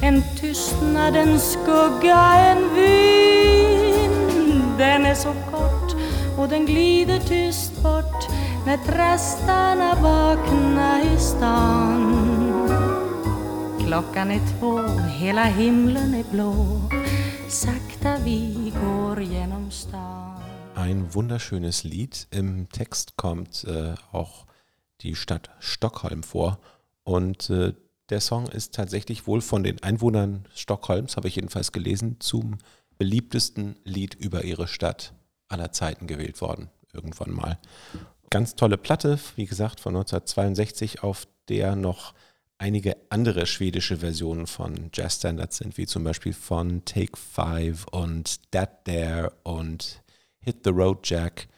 En 0.00 0.22
tystnad, 0.40 1.16
en 1.16 1.40
skugga, 1.40 2.18
en 2.36 2.74
vind. 2.74 4.10
Den 4.78 5.06
är 5.06 5.14
så 5.14 5.34
kort 5.50 5.96
och 6.38 6.48
den 6.48 6.66
glider 6.66 7.18
tyst 7.18 7.82
bort 7.82 8.28
när 8.66 8.76
trastarna 8.76 9.94
vakna 9.94 11.02
i 11.02 11.18
stan. 11.18 12.30
Klockan 13.86 14.30
är 14.30 14.40
två, 14.58 14.78
hela 15.18 15.44
himlen 15.44 16.14
är 16.14 16.24
blå. 16.30 16.80
Sakta 17.48 18.16
vi 18.24 18.72
går 18.82 19.22
genom 19.22 19.70
stan. 19.70 20.40
Ein 20.76 21.08
wunderschönes 21.12 21.84
Lied. 21.84 22.16
Im 22.30 22.66
Text 22.72 23.16
kommt 23.16 23.64
äh, 23.68 23.94
auch 24.12 24.46
die 25.02 25.14
Stadt 25.14 25.50
Stockholm 25.58 26.22
vor. 26.22 26.58
Und 27.04 27.50
äh, 27.50 27.74
der 28.10 28.20
Song 28.20 28.46
ist 28.46 28.74
tatsächlich 28.74 29.26
wohl 29.26 29.40
von 29.40 29.62
den 29.62 29.82
Einwohnern 29.82 30.46
Stockholms, 30.54 31.16
habe 31.16 31.28
ich 31.28 31.36
jedenfalls 31.36 31.72
gelesen, 31.72 32.16
zum 32.20 32.58
beliebtesten 32.98 33.76
Lied 33.84 34.14
über 34.14 34.44
ihre 34.44 34.68
Stadt 34.68 35.14
aller 35.48 35.72
Zeiten 35.72 36.06
gewählt 36.06 36.40
worden, 36.40 36.70
irgendwann 36.92 37.32
mal. 37.32 37.58
Ganz 38.30 38.56
tolle 38.56 38.76
Platte, 38.76 39.18
wie 39.36 39.46
gesagt, 39.46 39.80
von 39.80 39.94
1962, 39.94 41.02
auf 41.02 41.26
der 41.48 41.76
noch 41.76 42.14
einige 42.58 42.96
andere 43.08 43.46
schwedische 43.46 43.98
Versionen 43.98 44.46
von 44.46 44.90
Jazzstandards 44.92 45.56
sind, 45.56 45.78
wie 45.78 45.86
zum 45.86 46.04
Beispiel 46.04 46.34
von 46.34 46.84
Take 46.84 47.16
Five 47.16 47.86
und 47.90 48.50
That 48.52 48.84
There 48.84 49.32
und 49.44 50.02
Hit 50.40 50.58
the 50.64 50.70
Road 50.70 51.08
Jack. 51.08 51.48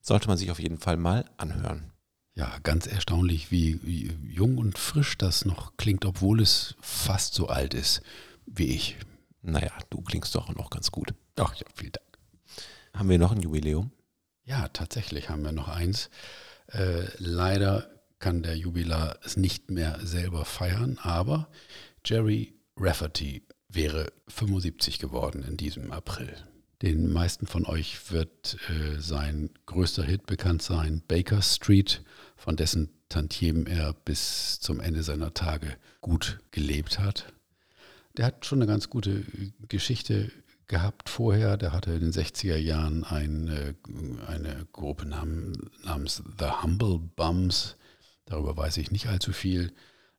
Sollte 0.00 0.28
man 0.28 0.38
sich 0.38 0.50
auf 0.50 0.60
jeden 0.60 0.78
Fall 0.78 0.96
mal 0.96 1.24
anhören. 1.36 1.92
Ja, 2.36 2.58
ganz 2.62 2.86
erstaunlich, 2.86 3.50
wie, 3.50 3.80
wie, 3.82 4.12
jung 4.22 4.58
und 4.58 4.78
frisch 4.78 5.16
das 5.16 5.46
noch 5.46 5.78
klingt, 5.78 6.04
obwohl 6.04 6.42
es 6.42 6.74
fast 6.80 7.34
so 7.34 7.48
alt 7.48 7.72
ist 7.72 8.02
wie 8.44 8.66
ich. 8.66 8.96
Naja, 9.42 9.72
du 9.90 10.02
klingst 10.02 10.34
doch 10.34 10.54
noch 10.54 10.70
ganz 10.70 10.90
gut. 10.90 11.14
Ach 11.36 11.54
ja, 11.54 11.66
vielen 11.74 11.92
Dank. 11.92 12.18
Haben 12.94 13.08
wir 13.08 13.18
noch 13.18 13.32
ein 13.32 13.40
Jubiläum? 13.40 13.90
Ja, 14.44 14.68
tatsächlich 14.68 15.28
haben 15.28 15.42
wir 15.42 15.52
noch 15.52 15.68
eins. 15.68 16.10
Äh, 16.68 17.06
leider 17.18 17.90
kann 18.18 18.42
der 18.42 18.56
Jubilar 18.56 19.18
es 19.24 19.36
nicht 19.36 19.70
mehr 19.70 19.98
selber 20.06 20.44
feiern, 20.44 20.98
aber 21.02 21.48
Jerry 22.04 22.54
Rafferty 22.76 23.46
wäre 23.68 24.12
75 24.28 24.98
geworden 24.98 25.42
in 25.42 25.56
diesem 25.56 25.90
April. 25.90 26.34
Den 26.82 27.10
meisten 27.10 27.46
von 27.46 27.64
euch 27.64 28.12
wird 28.12 28.58
äh, 28.68 29.00
sein 29.00 29.50
größter 29.64 30.04
Hit 30.04 30.26
bekannt 30.26 30.62
sein, 30.62 31.02
Baker 31.08 31.40
Street, 31.40 32.02
von 32.36 32.56
dessen 32.56 32.90
Tantiemen 33.08 33.66
er 33.66 33.92
bis 33.92 34.60
zum 34.60 34.80
Ende 34.80 35.02
seiner 35.02 35.34
Tage 35.34 35.76
gut 36.00 36.38
gelebt 36.50 36.98
hat. 36.98 37.32
Der 38.16 38.26
hat 38.26 38.46
schon 38.46 38.58
eine 38.58 38.70
ganz 38.70 38.88
gute 38.88 39.24
Geschichte 39.68 40.30
gehabt 40.68 41.08
vorher. 41.08 41.56
Der 41.56 41.72
hatte 41.72 41.92
in 41.92 42.00
den 42.00 42.12
60er 42.12 42.56
Jahren 42.56 43.04
eine, 43.04 43.74
eine 44.26 44.66
Gruppe 44.72 45.06
namens 45.06 46.22
The 46.38 46.62
Humble 46.62 46.98
Bums. 46.98 47.76
Darüber 48.24 48.56
weiß 48.56 48.78
ich 48.78 48.90
nicht 48.90 49.06
allzu 49.06 49.32
viel. 49.32 49.72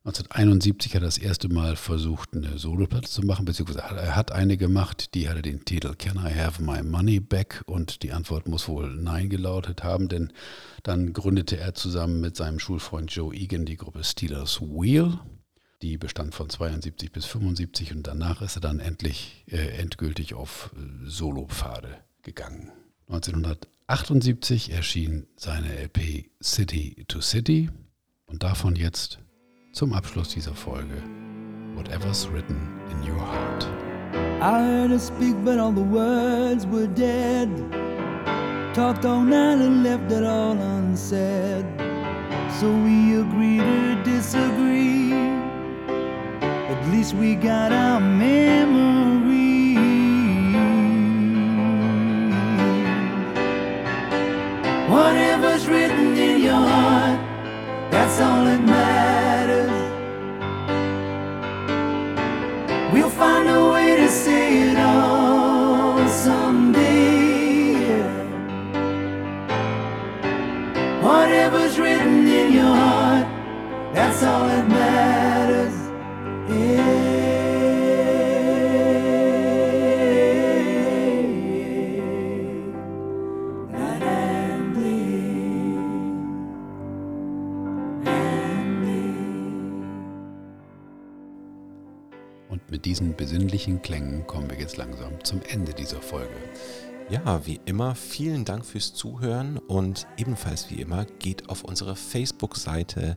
1971 0.04 0.94
hat 0.94 1.02
er 1.02 1.06
das 1.06 1.18
erste 1.18 1.48
Mal 1.48 1.76
versucht, 1.76 2.34
eine 2.34 2.56
Soloplatte 2.56 3.10
zu 3.10 3.22
machen, 3.22 3.44
beziehungsweise 3.44 3.80
er 3.80 4.16
hat 4.16 4.32
eine 4.32 4.56
gemacht, 4.56 5.14
die 5.14 5.28
hatte 5.28 5.42
den 5.42 5.64
Titel 5.64 5.94
Can 5.94 6.16
I 6.16 6.32
Have 6.34 6.62
My 6.62 6.82
Money 6.82 7.20
Back? 7.20 7.62
Und 7.66 8.02
die 8.02 8.12
Antwort 8.12 8.48
muss 8.48 8.68
wohl 8.68 8.94
Nein 8.94 9.28
gelautet 9.28 9.82
haben, 9.82 10.08
denn 10.08 10.32
dann 10.84 11.12
gründete 11.12 11.58
er 11.58 11.74
zusammen 11.74 12.20
mit 12.20 12.36
seinem 12.36 12.58
Schulfreund 12.58 13.10
Joe 13.10 13.34
Egan 13.34 13.66
die 13.66 13.76
Gruppe 13.76 14.04
Steelers 14.04 14.60
Wheel. 14.60 15.18
Die 15.82 15.98
bestand 15.98 16.34
von 16.34 16.48
72 16.48 17.12
bis 17.12 17.26
75 17.26 17.92
und 17.92 18.06
danach 18.06 18.40
ist 18.40 18.56
er 18.56 18.60
dann 18.60 18.80
endlich 18.80 19.44
äh, 19.46 19.78
endgültig 19.78 20.34
auf 20.34 20.72
äh, 20.74 21.08
Solopfade 21.08 21.98
gegangen. 22.22 22.70
1978 23.08 24.72
erschien 24.72 25.26
seine 25.36 25.68
LP 25.84 26.30
City 26.42 27.04
to 27.08 27.20
City 27.20 27.70
und 28.26 28.42
davon 28.42 28.74
jetzt 28.76 29.18
zum 29.72 29.92
Abschluss 29.92 30.30
dieser 30.30 30.54
Folge 30.54 31.02
Whatever's 31.74 32.28
Written 32.32 32.56
in 32.90 33.02
Your 33.02 33.20
Heart. 33.20 33.66
I 34.40 34.62
heard 34.62 34.90
her 34.90 34.98
speak, 34.98 35.34
but 35.44 35.58
all 35.58 35.72
the 35.72 35.82
words 35.82 36.66
were 36.66 36.88
dead. 36.88 37.48
Talked 38.74 39.04
all 39.04 39.22
night 39.22 39.60
and 39.60 39.82
left 39.82 40.10
it 40.10 40.24
all 40.24 40.56
unsaid. 40.56 41.64
So 42.60 42.68
we 42.68 43.20
agreed 43.20 43.60
to 43.60 44.02
disagree. 44.04 45.12
At 46.42 46.88
least 46.90 47.14
we 47.14 47.34
got 47.34 47.72
our 47.72 48.00
memory. 48.00 49.74
Whatever's 54.88 55.66
written 55.68 56.16
in 56.16 56.42
your 56.42 56.54
heart, 56.54 57.20
that's 57.90 58.20
all 58.20 58.44
that 58.44 58.62
matters. 58.64 59.17
Find 63.18 63.48
a 63.48 63.70
way 63.72 63.96
to 63.96 64.08
say 64.08 64.70
it 64.70 64.78
all 64.78 66.08
someday. 66.08 66.78
Whatever's 71.02 71.78
written 71.80 72.26
in 72.28 72.52
your 72.52 72.74
heart, 72.82 73.26
that's 73.92 74.22
all 74.22 74.46
that 74.46 74.68
matters. 74.68 75.17
Mit 92.78 92.84
diesen 92.84 93.16
besinnlichen 93.16 93.82
Klängen 93.82 94.24
kommen 94.28 94.48
wir 94.48 94.56
jetzt 94.56 94.76
langsam 94.76 95.12
zum 95.24 95.40
Ende 95.48 95.74
dieser 95.74 96.00
Folge. 96.00 96.36
Ja, 97.10 97.44
wie 97.44 97.58
immer, 97.64 97.96
vielen 97.96 98.44
Dank 98.44 98.64
fürs 98.64 98.94
Zuhören 98.94 99.58
und 99.58 100.06
ebenfalls 100.16 100.70
wie 100.70 100.80
immer 100.80 101.04
geht 101.18 101.48
auf 101.48 101.64
unsere 101.64 101.96
Facebook-Seite, 101.96 103.16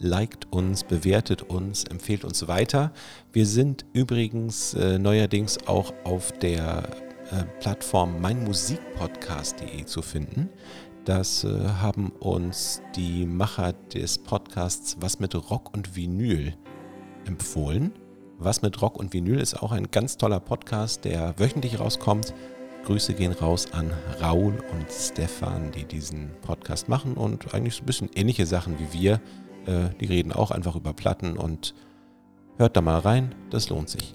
liked 0.00 0.52
uns, 0.52 0.82
bewertet 0.82 1.42
uns, 1.42 1.84
empfehlt 1.84 2.24
uns 2.24 2.48
weiter. 2.48 2.92
Wir 3.32 3.46
sind 3.46 3.84
übrigens 3.92 4.74
äh, 4.74 4.98
neuerdings 4.98 5.68
auch 5.68 5.94
auf 6.02 6.32
der 6.32 6.88
äh, 7.30 7.44
Plattform 7.60 8.20
meinmusikpodcast.de 8.20 9.84
zu 9.84 10.02
finden. 10.02 10.48
Das 11.04 11.44
äh, 11.44 11.48
haben 11.80 12.10
uns 12.18 12.82
die 12.96 13.24
Macher 13.24 13.72
des 13.72 14.18
Podcasts 14.18 14.96
Was 14.98 15.20
mit 15.20 15.32
Rock 15.48 15.72
und 15.76 15.94
Vinyl 15.94 16.54
empfohlen. 17.24 17.92
Was 18.38 18.60
mit 18.60 18.80
Rock 18.82 18.98
und 18.98 19.14
Vinyl 19.14 19.40
ist 19.40 19.62
auch 19.62 19.72
ein 19.72 19.90
ganz 19.90 20.18
toller 20.18 20.40
Podcast, 20.40 21.04
der 21.04 21.38
wöchentlich 21.38 21.80
rauskommt. 21.80 22.34
Grüße 22.84 23.14
gehen 23.14 23.32
raus 23.32 23.72
an 23.72 23.90
Raul 24.20 24.62
und 24.72 24.90
Stefan, 24.90 25.72
die 25.72 25.84
diesen 25.84 26.30
Podcast 26.42 26.88
machen 26.88 27.14
und 27.14 27.54
eigentlich 27.54 27.74
so 27.74 27.82
ein 27.82 27.86
bisschen 27.86 28.10
ähnliche 28.14 28.46
Sachen 28.46 28.78
wie 28.78 28.92
wir. 28.92 29.14
Äh, 29.66 29.88
die 30.00 30.06
reden 30.06 30.32
auch 30.32 30.50
einfach 30.50 30.76
über 30.76 30.92
Platten 30.92 31.38
und 31.38 31.74
hört 32.58 32.76
da 32.76 32.82
mal 32.82 32.98
rein, 32.98 33.34
das 33.50 33.70
lohnt 33.70 33.88
sich. 33.88 34.14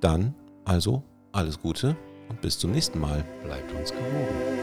Dann 0.00 0.34
also 0.64 1.02
alles 1.32 1.58
Gute 1.58 1.96
und 2.28 2.40
bis 2.42 2.58
zum 2.58 2.72
nächsten 2.72 3.00
Mal. 3.00 3.24
Bleibt 3.44 3.74
uns 3.74 3.90
gewogen. 3.90 4.57